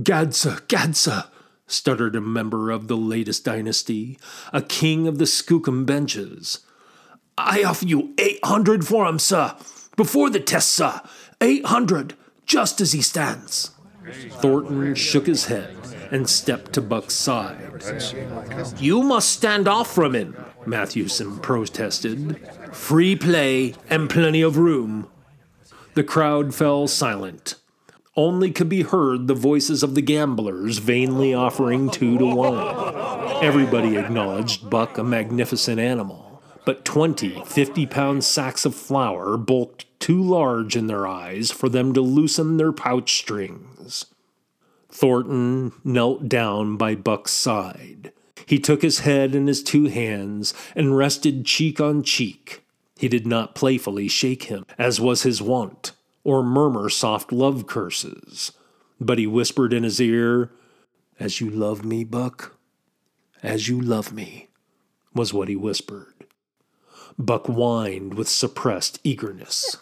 Gadsa, 0.00 0.60
Gadsa, 0.66 1.28
stuttered 1.66 2.16
a 2.16 2.20
member 2.20 2.70
of 2.70 2.88
the 2.88 2.96
latest 2.96 3.44
dynasty, 3.44 4.18
a 4.52 4.60
king 4.62 5.06
of 5.06 5.18
the 5.18 5.26
Skookum 5.26 5.86
benches. 5.86 6.60
I 7.38 7.62
offer 7.62 7.86
you 7.86 8.14
eight 8.18 8.40
hundred 8.44 8.86
for 8.86 9.06
him, 9.06 9.18
sir. 9.18 9.54
Before 9.96 10.28
the 10.28 10.40
test, 10.40 10.70
sir. 10.70 11.00
Eight 11.40 11.66
hundred. 11.66 12.14
just 12.46 12.80
as 12.80 12.92
he 12.92 13.02
stands. 13.02 13.70
Thornton 14.30 14.94
shook 14.94 15.26
his 15.26 15.46
head 15.46 15.76
and 16.10 16.28
stepped 16.28 16.72
to 16.74 16.82
Buck's 16.82 17.14
side. 17.14 17.82
You 18.78 19.02
must 19.02 19.30
stand 19.30 19.68
off 19.68 19.90
from 19.94 20.14
him, 20.14 20.36
Matthewson 20.66 21.38
protested. 21.38 22.46
Free 22.72 23.16
play 23.16 23.74
and 23.90 24.08
plenty 24.08 24.40
of 24.40 24.56
room. 24.56 25.06
The 25.94 26.02
crowd 26.02 26.54
fell 26.54 26.88
silent. 26.88 27.56
Only 28.16 28.50
could 28.50 28.68
be 28.68 28.82
heard 28.82 29.26
the 29.26 29.34
voices 29.34 29.82
of 29.82 29.94
the 29.94 30.02
gamblers 30.02 30.78
vainly 30.78 31.34
offering 31.34 31.90
two 31.90 32.16
to 32.18 32.26
one. 32.26 33.44
Everybody 33.44 33.96
acknowledged 33.96 34.70
Buck 34.70 34.96
a 34.96 35.04
magnificent 35.04 35.80
animal, 35.80 36.42
but 36.64 36.84
20 36.84 37.44
50 37.44 37.86
pound 37.86 38.24
sacks 38.24 38.64
of 38.64 38.74
flour 38.74 39.36
bulked 39.36 39.84
too 40.00 40.22
large 40.22 40.74
in 40.74 40.86
their 40.86 41.06
eyes 41.06 41.50
for 41.50 41.68
them 41.68 41.92
to 41.92 42.00
loosen 42.00 42.56
their 42.56 42.72
pouch 42.72 43.18
strings. 43.18 44.06
Thornton 44.90 45.72
knelt 45.84 46.28
down 46.28 46.76
by 46.76 46.94
Buck's 46.94 47.32
side. 47.32 48.12
He 48.46 48.58
took 48.58 48.82
his 48.82 49.00
head 49.00 49.34
in 49.34 49.46
his 49.46 49.62
two 49.62 49.86
hands 49.86 50.52
and 50.74 50.96
rested 50.96 51.46
cheek 51.46 51.80
on 51.80 52.02
cheek. 52.02 52.61
He 53.02 53.08
did 53.08 53.26
not 53.26 53.56
playfully 53.56 54.06
shake 54.06 54.44
him, 54.44 54.64
as 54.78 55.00
was 55.00 55.24
his 55.24 55.42
wont, 55.42 55.90
or 56.22 56.40
murmur 56.40 56.88
soft 56.88 57.32
love 57.32 57.66
curses, 57.66 58.52
but 59.00 59.18
he 59.18 59.26
whispered 59.26 59.72
in 59.72 59.82
his 59.82 60.00
ear, 60.00 60.52
As 61.18 61.40
you 61.40 61.50
love 61.50 61.84
me, 61.84 62.04
Buck, 62.04 62.56
as 63.42 63.66
you 63.66 63.80
love 63.80 64.12
me, 64.12 64.50
was 65.12 65.34
what 65.34 65.48
he 65.48 65.56
whispered. 65.56 66.26
Buck 67.18 67.46
whined 67.46 68.14
with 68.14 68.28
suppressed 68.28 69.00
eagerness. 69.02 69.78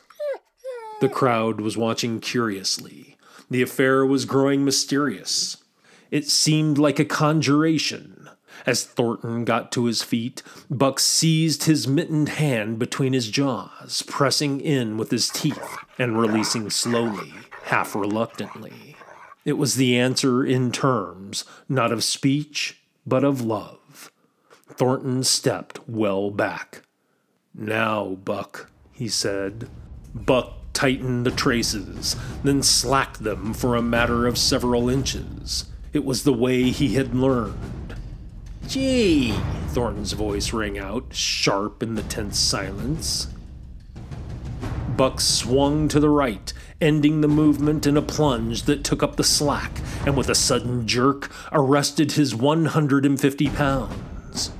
The 1.03 1.11
crowd 1.11 1.61
was 1.61 1.77
watching 1.77 2.21
curiously. 2.21 3.19
The 3.51 3.61
affair 3.61 4.07
was 4.07 4.25
growing 4.25 4.65
mysterious. 4.65 5.59
It 6.11 6.27
seemed 6.27 6.79
like 6.79 6.99
a 6.99 7.05
conjuration. 7.05 8.20
As 8.67 8.85
Thornton 8.85 9.45
got 9.45 9.73
to 9.73 9.87
his 9.87 10.03
feet, 10.03 10.43
Buck 10.71 11.01
seized 11.01 11.65
his 11.65 11.89
mittened 11.89 12.31
hand 12.31 12.79
between 12.79 13.13
his 13.13 13.31
jaws, 13.31 14.03
pressing 14.07 14.61
in 14.61 14.97
with 14.97 15.11
his 15.11 15.29
teeth 15.29 15.77
and 15.99 16.19
releasing 16.19 16.71
slowly, 16.71 17.33
half 17.65 17.95
reluctantly. 17.95 18.97
It 19.45 19.55
was 19.55 19.77
the 19.77 19.99
answer 19.99 20.45
in 20.45 20.71
terms, 20.71 21.45
not 21.69 21.93
of 21.93 22.05
speech, 22.05 22.81
but 23.07 23.25
of 23.25 23.41
love. 23.41 24.11
Thornton 24.69 25.25
stepped 25.25 25.89
well 25.89 26.31
back. 26.31 26.83
Now, 27.55 28.17
Buck, 28.25 28.71
he 28.93 29.09
said. 29.09 29.69
Buck 30.15 30.53
tightened 30.73 31.27
the 31.27 31.31
traces, 31.31 32.17
then 32.45 32.63
slacked 32.63 33.23
them 33.23 33.53
for 33.55 33.77
a 33.77 33.83
matter 33.83 34.27
of 34.27 34.39
several 34.39 34.89
inches. 34.89 35.67
It 35.93 36.05
was 36.05 36.23
the 36.23 36.33
way 36.33 36.71
he 36.71 36.95
had 36.95 37.15
learned. 37.15 37.80
Gee, 38.71 39.33
Thornton's 39.71 40.13
voice 40.13 40.53
rang 40.53 40.79
out, 40.79 41.07
sharp 41.11 41.83
in 41.83 41.97
the 41.97 42.05
tense 42.05 42.39
silence. 42.39 43.27
Buck 44.97 45.21
swung 45.21 45.89
to 45.89 45.99
the 45.99 46.09
right, 46.09 46.53
ending 46.81 47.21
the 47.21 47.27
movement 47.27 47.85
in 47.85 47.97
a 47.97 48.03
plunge 48.03 48.63
that 48.67 48.85
took 48.85 49.03
up 49.03 49.17
the 49.17 49.25
slack 49.25 49.73
and 50.07 50.17
with 50.17 50.29
a 50.29 50.37
sudden 50.37 50.87
jerk 50.87 51.33
arrested 51.51 52.13
his 52.13 52.33
150 52.33 53.49
pounds. 53.49 54.53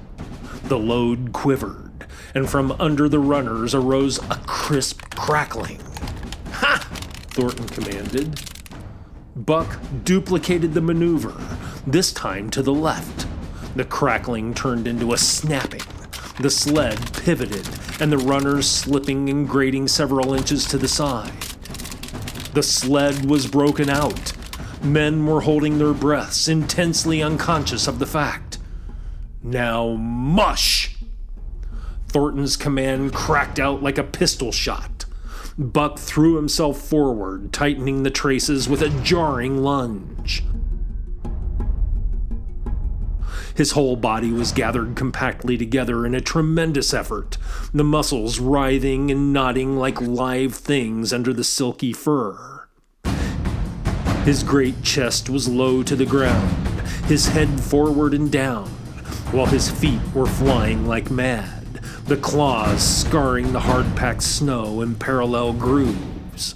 The 0.65 0.77
load 0.77 1.33
quivered, 1.33 2.09
and 2.35 2.51
from 2.51 2.73
under 2.81 3.09
the 3.09 3.21
runners 3.21 3.77
arose 3.77 4.19
a 4.29 4.41
crisp 4.45 5.03
crackling. 5.15 5.81
Ha! 6.55 6.85
Thornton 7.29 7.69
commanded. 7.69 8.41
Buck 9.37 9.79
duplicated 10.03 10.75
the 10.75 10.81
maneuver, 10.81 11.41
this 11.87 12.13
time 12.13 12.51
to 12.51 12.61
the 12.61 12.75
left. 12.75 13.29
The 13.77 13.85
crackling 13.85 14.55
turned 14.55 14.89
into 14.89 15.13
a 15.13 15.19
snapping. 15.19 15.83
The 16.41 16.51
sled 16.51 17.13
pivoted, 17.23 17.69
and 18.01 18.11
the 18.11 18.19
runners 18.19 18.69
slipping 18.69 19.29
and 19.29 19.49
grating 19.49 19.87
several 19.87 20.35
inches 20.35 20.65
to 20.67 20.79
the 20.79 20.89
side. 20.89 21.33
The 22.55 22.63
sled 22.63 23.27
was 23.27 23.47
broken 23.47 23.89
out. 23.89 24.33
Men 24.83 25.27
were 25.27 25.43
holding 25.43 25.79
their 25.79 25.93
breaths, 25.93 26.49
intensely 26.49 27.23
unconscious 27.23 27.87
of 27.87 27.99
the 27.99 28.07
fact. 28.07 28.59
Now, 29.43 29.95
mush! 29.95 30.97
Thornton's 32.09 32.57
command 32.57 33.13
cracked 33.13 33.61
out 33.61 33.83
like 33.83 33.99
a 33.99 34.03
pistol 34.05 34.51
shot. 34.51 35.05
Buck 35.57 35.99
threw 35.99 36.37
himself 36.37 36.81
forward, 36.81 37.53
tightening 37.53 38.03
the 38.03 38.11
traces 38.11 38.69
with 38.69 38.83
a 38.83 38.89
jarring 39.03 39.59
lunge. 39.59 40.43
His 43.61 43.73
whole 43.73 43.97
body 43.97 44.33
was 44.33 44.53
gathered 44.53 44.97
compactly 44.97 45.59
together 45.59 46.07
in 46.07 46.15
a 46.15 46.21
tremendous 46.23 46.95
effort, 46.95 47.37
the 47.75 47.85
muscles 47.85 48.41
writhing 48.41 49.11
and 49.11 49.35
knotting 49.35 49.77
like 49.77 50.01
live 50.01 50.55
things 50.55 51.13
under 51.13 51.35
the 51.35 51.45
silky 51.45 51.93
fur. 51.93 52.67
His 54.25 54.43
great 54.43 54.83
chest 54.83 55.29
was 55.29 55.47
low 55.47 55.83
to 55.83 55.95
the 55.95 56.07
ground, 56.07 56.81
his 57.05 57.29
head 57.29 57.61
forward 57.61 58.15
and 58.15 58.33
down, 58.33 58.67
while 59.31 59.45
his 59.45 59.71
feet 59.71 60.01
were 60.15 60.25
flying 60.25 60.87
like 60.87 61.11
mad, 61.11 61.83
the 62.07 62.17
claws 62.17 62.83
scarring 62.83 63.53
the 63.53 63.61
hard 63.61 63.95
packed 63.95 64.23
snow 64.23 64.81
in 64.81 64.95
parallel 64.95 65.53
grooves. 65.53 66.55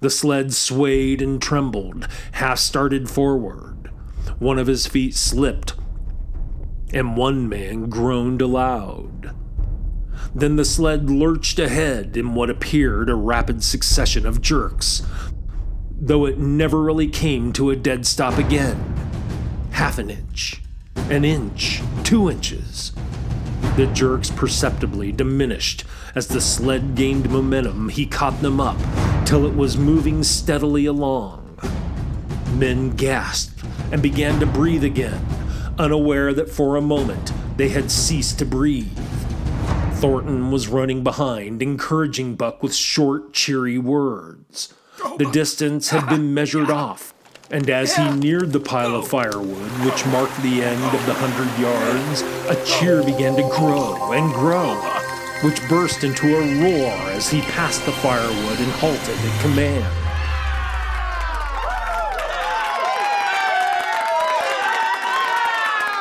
The 0.00 0.10
sled 0.10 0.52
swayed 0.52 1.22
and 1.22 1.40
trembled, 1.40 2.08
half 2.32 2.58
started 2.58 3.08
forward. 3.08 3.90
One 4.38 4.58
of 4.58 4.66
his 4.66 4.86
feet 4.86 5.14
slipped 5.14 5.72
and 6.94 7.16
one 7.16 7.48
man 7.48 7.90
groaned 7.90 8.40
aloud. 8.40 9.34
Then 10.32 10.54
the 10.54 10.64
sled 10.64 11.10
lurched 11.10 11.58
ahead 11.58 12.16
in 12.16 12.34
what 12.34 12.50
appeared 12.50 13.10
a 13.10 13.16
rapid 13.16 13.64
succession 13.64 14.24
of 14.24 14.40
jerks, 14.40 15.02
though 15.90 16.24
it 16.24 16.38
never 16.38 16.80
really 16.80 17.08
came 17.08 17.52
to 17.54 17.70
a 17.70 17.76
dead 17.76 18.06
stop 18.06 18.38
again. 18.38 18.78
Half 19.72 19.98
an 19.98 20.08
inch, 20.08 20.62
an 21.10 21.24
inch, 21.24 21.82
two 22.04 22.30
inches. 22.30 22.92
The 23.76 23.86
jerks 23.88 24.30
perceptibly 24.30 25.10
diminished 25.10 25.84
as 26.14 26.28
the 26.28 26.40
sled 26.40 26.94
gained 26.94 27.28
momentum. 27.28 27.88
He 27.88 28.06
caught 28.06 28.40
them 28.40 28.60
up 28.60 28.78
till 29.26 29.46
it 29.46 29.56
was 29.56 29.76
moving 29.76 30.22
steadily 30.22 30.86
along. 30.86 31.58
Men 32.52 32.94
gasped 32.94 33.64
and 33.90 34.00
began 34.00 34.38
to 34.38 34.46
breathe 34.46 34.84
again 34.84 35.20
unaware 35.78 36.32
that 36.34 36.50
for 36.50 36.76
a 36.76 36.80
moment 36.80 37.32
they 37.56 37.68
had 37.68 37.90
ceased 37.90 38.38
to 38.38 38.46
breathe. 38.46 38.98
Thornton 39.94 40.50
was 40.50 40.68
running 40.68 41.02
behind, 41.02 41.62
encouraging 41.62 42.34
Buck 42.34 42.62
with 42.62 42.74
short, 42.74 43.32
cheery 43.32 43.78
words. 43.78 44.74
The 45.18 45.30
distance 45.30 45.90
had 45.90 46.08
been 46.08 46.34
measured 46.34 46.70
off, 46.70 47.14
and 47.50 47.68
as 47.70 47.96
he 47.96 48.10
neared 48.10 48.52
the 48.52 48.60
pile 48.60 48.96
of 48.96 49.08
firewood, 49.08 49.70
which 49.84 50.04
marked 50.06 50.36
the 50.42 50.62
end 50.62 50.94
of 50.94 51.06
the 51.06 51.14
hundred 51.14 51.50
yards, 51.60 52.22
a 52.48 52.64
cheer 52.64 53.02
began 53.02 53.36
to 53.36 53.42
grow 53.42 54.12
and 54.12 54.32
grow, 54.34 54.74
which 55.42 55.66
burst 55.68 56.04
into 56.04 56.36
a 56.36 56.62
roar 56.62 56.92
as 57.12 57.30
he 57.30 57.40
passed 57.42 57.84
the 57.86 57.92
firewood 57.92 58.58
and 58.58 58.72
halted 58.72 59.16
at 59.16 59.40
command. 59.42 60.03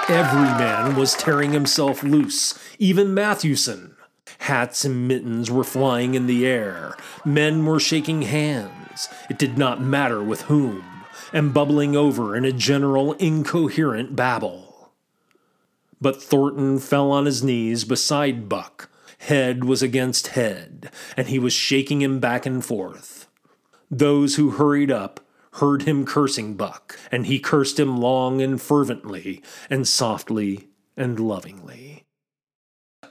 Every 0.10 0.42
man 0.42 0.98
was 0.98 1.14
tearing 1.14 1.54
himself 1.54 2.04
loose, 2.04 2.60
even 2.78 3.14
Matthewson. 3.14 3.96
Hats 4.40 4.84
and 4.84 5.08
mittens 5.08 5.50
were 5.50 5.64
flying 5.64 6.14
in 6.14 6.28
the 6.28 6.46
air. 6.46 6.98
Men 7.24 7.66
were 7.66 7.80
shaking 7.80 8.24
hands, 8.24 9.08
it 9.30 9.40
did 9.40 9.58
not 9.58 9.82
matter 9.82 10.22
with 10.22 10.44
whom, 10.44 10.84
and 11.32 11.54
bubbling 11.54 11.96
over 11.96 12.36
in 12.36 12.44
a 12.44 12.52
general 12.52 13.14
incoherent 13.14 14.14
babble. 14.14 14.92
But 16.02 16.22
Thornton 16.22 16.80
fell 16.80 17.10
on 17.10 17.26
his 17.26 17.42
knees 17.42 17.86
beside 17.86 18.50
Buck. 18.50 18.90
Head 19.20 19.64
was 19.64 19.82
against 19.82 20.28
head, 20.28 20.92
and 21.16 21.30
he 21.30 21.40
was 21.40 21.54
shaking 21.54 22.02
him 22.02 22.20
back 22.20 22.46
and 22.46 22.64
forth. 22.64 23.28
Those 23.90 24.36
who 24.36 24.52
hurried 24.52 24.92
up 24.92 25.22
heard 25.56 25.84
him 25.84 26.06
cursing 26.06 26.56
Buck, 26.56 27.00
and 27.12 27.26
he 27.26 27.40
cursed 27.40 27.80
him 27.80 27.98
long 27.98 28.42
and 28.42 28.62
fervently, 28.62 29.42
and 29.70 29.88
softly 29.88 30.70
and 30.98 31.20
lovingly. 31.20 32.06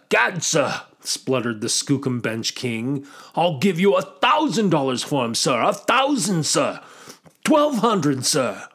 Gad, 0.09 0.43
sir, 0.43 0.82
spluttered 1.01 1.61
the 1.61 1.68
Skookum 1.68 2.20
Bench 2.20 2.55
King, 2.55 3.07
I'll 3.34 3.59
give 3.59 3.80
you 3.80 3.95
a 3.95 4.03
thousand 4.03 4.70
dollars 4.70 5.03
for 5.03 5.24
him, 5.24 5.34
sir, 5.34 5.62
a 5.62 5.72
thousand, 5.72 6.45
sir, 6.45 6.80
twelve 7.45 7.78
hundred, 7.78 8.24
sir. 8.24 8.68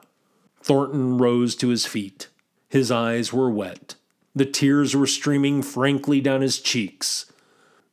Thornton 0.61 1.17
rose 1.17 1.55
to 1.57 1.69
his 1.69 1.85
feet. 1.85 2.27
His 2.69 2.91
eyes 2.91 3.31
were 3.31 3.49
wet. 3.49 3.95
The 4.35 4.45
tears 4.45 4.95
were 4.95 5.07
streaming 5.07 5.61
frankly 5.61 6.21
down 6.21 6.41
his 6.41 6.59
cheeks. 6.59 7.31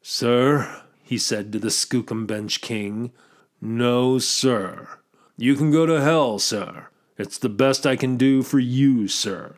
Sir, 0.03 0.83
he 1.03 1.17
said 1.17 1.53
to 1.53 1.59
the 1.59 1.69
Skookum 1.69 2.27
Bench 2.27 2.61
King, 2.61 3.13
No, 3.61 4.19
sir. 4.19 4.89
You 5.37 5.57
can 5.57 5.73
go 5.73 5.85
to 5.85 6.01
hell, 6.01 6.39
sir. 6.39 6.87
It's 7.19 7.39
the 7.39 7.49
best 7.49 7.87
I 7.87 7.97
can 7.97 8.17
do 8.17 8.43
for 8.43 8.61
you, 8.61 9.09
sir. 9.09 9.57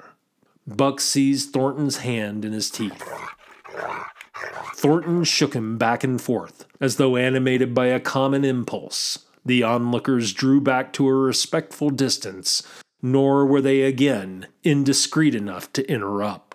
Buck 0.66 1.01
seized 1.01 1.53
Thornton's 1.53 1.99
hand 1.99 2.45
in 2.45 2.53
his 2.53 2.70
teeth. 2.70 3.03
Thornton 4.74 5.24
shook 5.24 5.55
him 5.55 5.77
back 5.77 6.03
and 6.03 6.20
forth, 6.20 6.64
as 6.81 6.97
though 6.97 7.16
animated 7.16 7.74
by 7.74 7.87
a 7.87 8.01
common 8.01 8.45
impulse. 8.45 9.27
The 9.45 9.62
onlookers 9.62 10.33
drew 10.33 10.61
back 10.61 10.93
to 10.95 11.07
a 11.09 11.14
respectful 11.14 11.91
distance, 11.91 12.62
nor 13.03 13.45
were 13.45 13.61
they 13.61 13.83
again 13.83 14.47
indiscreet 14.64 15.35
enough 15.35 15.72
to 15.74 15.89
interrupt. 15.91 16.46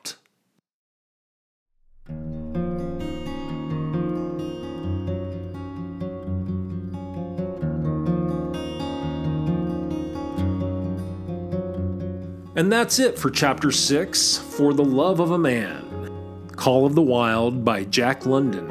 And 12.53 12.69
that's 12.69 12.99
it 12.99 13.17
for 13.17 13.29
Chapter 13.29 13.71
6 13.71 14.37
For 14.37 14.73
the 14.73 14.83
Love 14.83 15.21
of 15.21 15.31
a 15.31 15.37
Man 15.37 16.49
Call 16.57 16.85
of 16.85 16.95
the 16.95 17.01
Wild 17.01 17.63
by 17.63 17.85
Jack 17.85 18.25
London. 18.25 18.67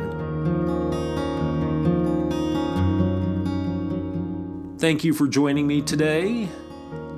Thank 4.78 5.02
you 5.02 5.14
for 5.14 5.26
joining 5.26 5.66
me 5.66 5.80
today. 5.80 6.46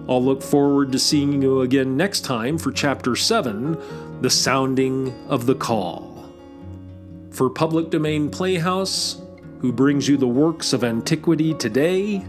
I'll 0.09 0.23
look 0.23 0.41
forward 0.41 0.93
to 0.93 1.01
seeing 1.01 1.43
you 1.43 1.63
again 1.63 1.97
next 1.97 2.21
time 2.21 2.59
for 2.59 2.71
Chapter 2.71 3.17
7 3.17 4.21
The 4.21 4.31
Sounding 4.31 5.13
of 5.29 5.47
the 5.47 5.57
Call. 5.57 6.33
For 7.33 7.51
Public 7.51 7.91
Domain 7.91 8.31
Playhouse, 8.31 9.21
who 9.59 9.73
brings 9.73 10.07
you 10.07 10.17
the 10.17 10.29
works 10.29 10.73
of 10.73 10.85
antiquity 10.85 11.55
today, 11.55 12.25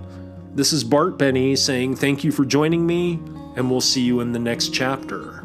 this 0.56 0.74
is 0.74 0.84
Bart 0.84 1.20
Benny 1.20 1.56
saying 1.56 1.98
thank 1.98 2.24
you 2.24 2.32
for 2.32 2.46
joining 2.46 2.88
me, 2.88 3.20
and 3.56 3.70
we'll 3.70 3.82
see 3.82 4.02
you 4.02 4.20
in 4.20 4.32
the 4.32 4.40
next 4.40 4.70
chapter. 4.70 5.44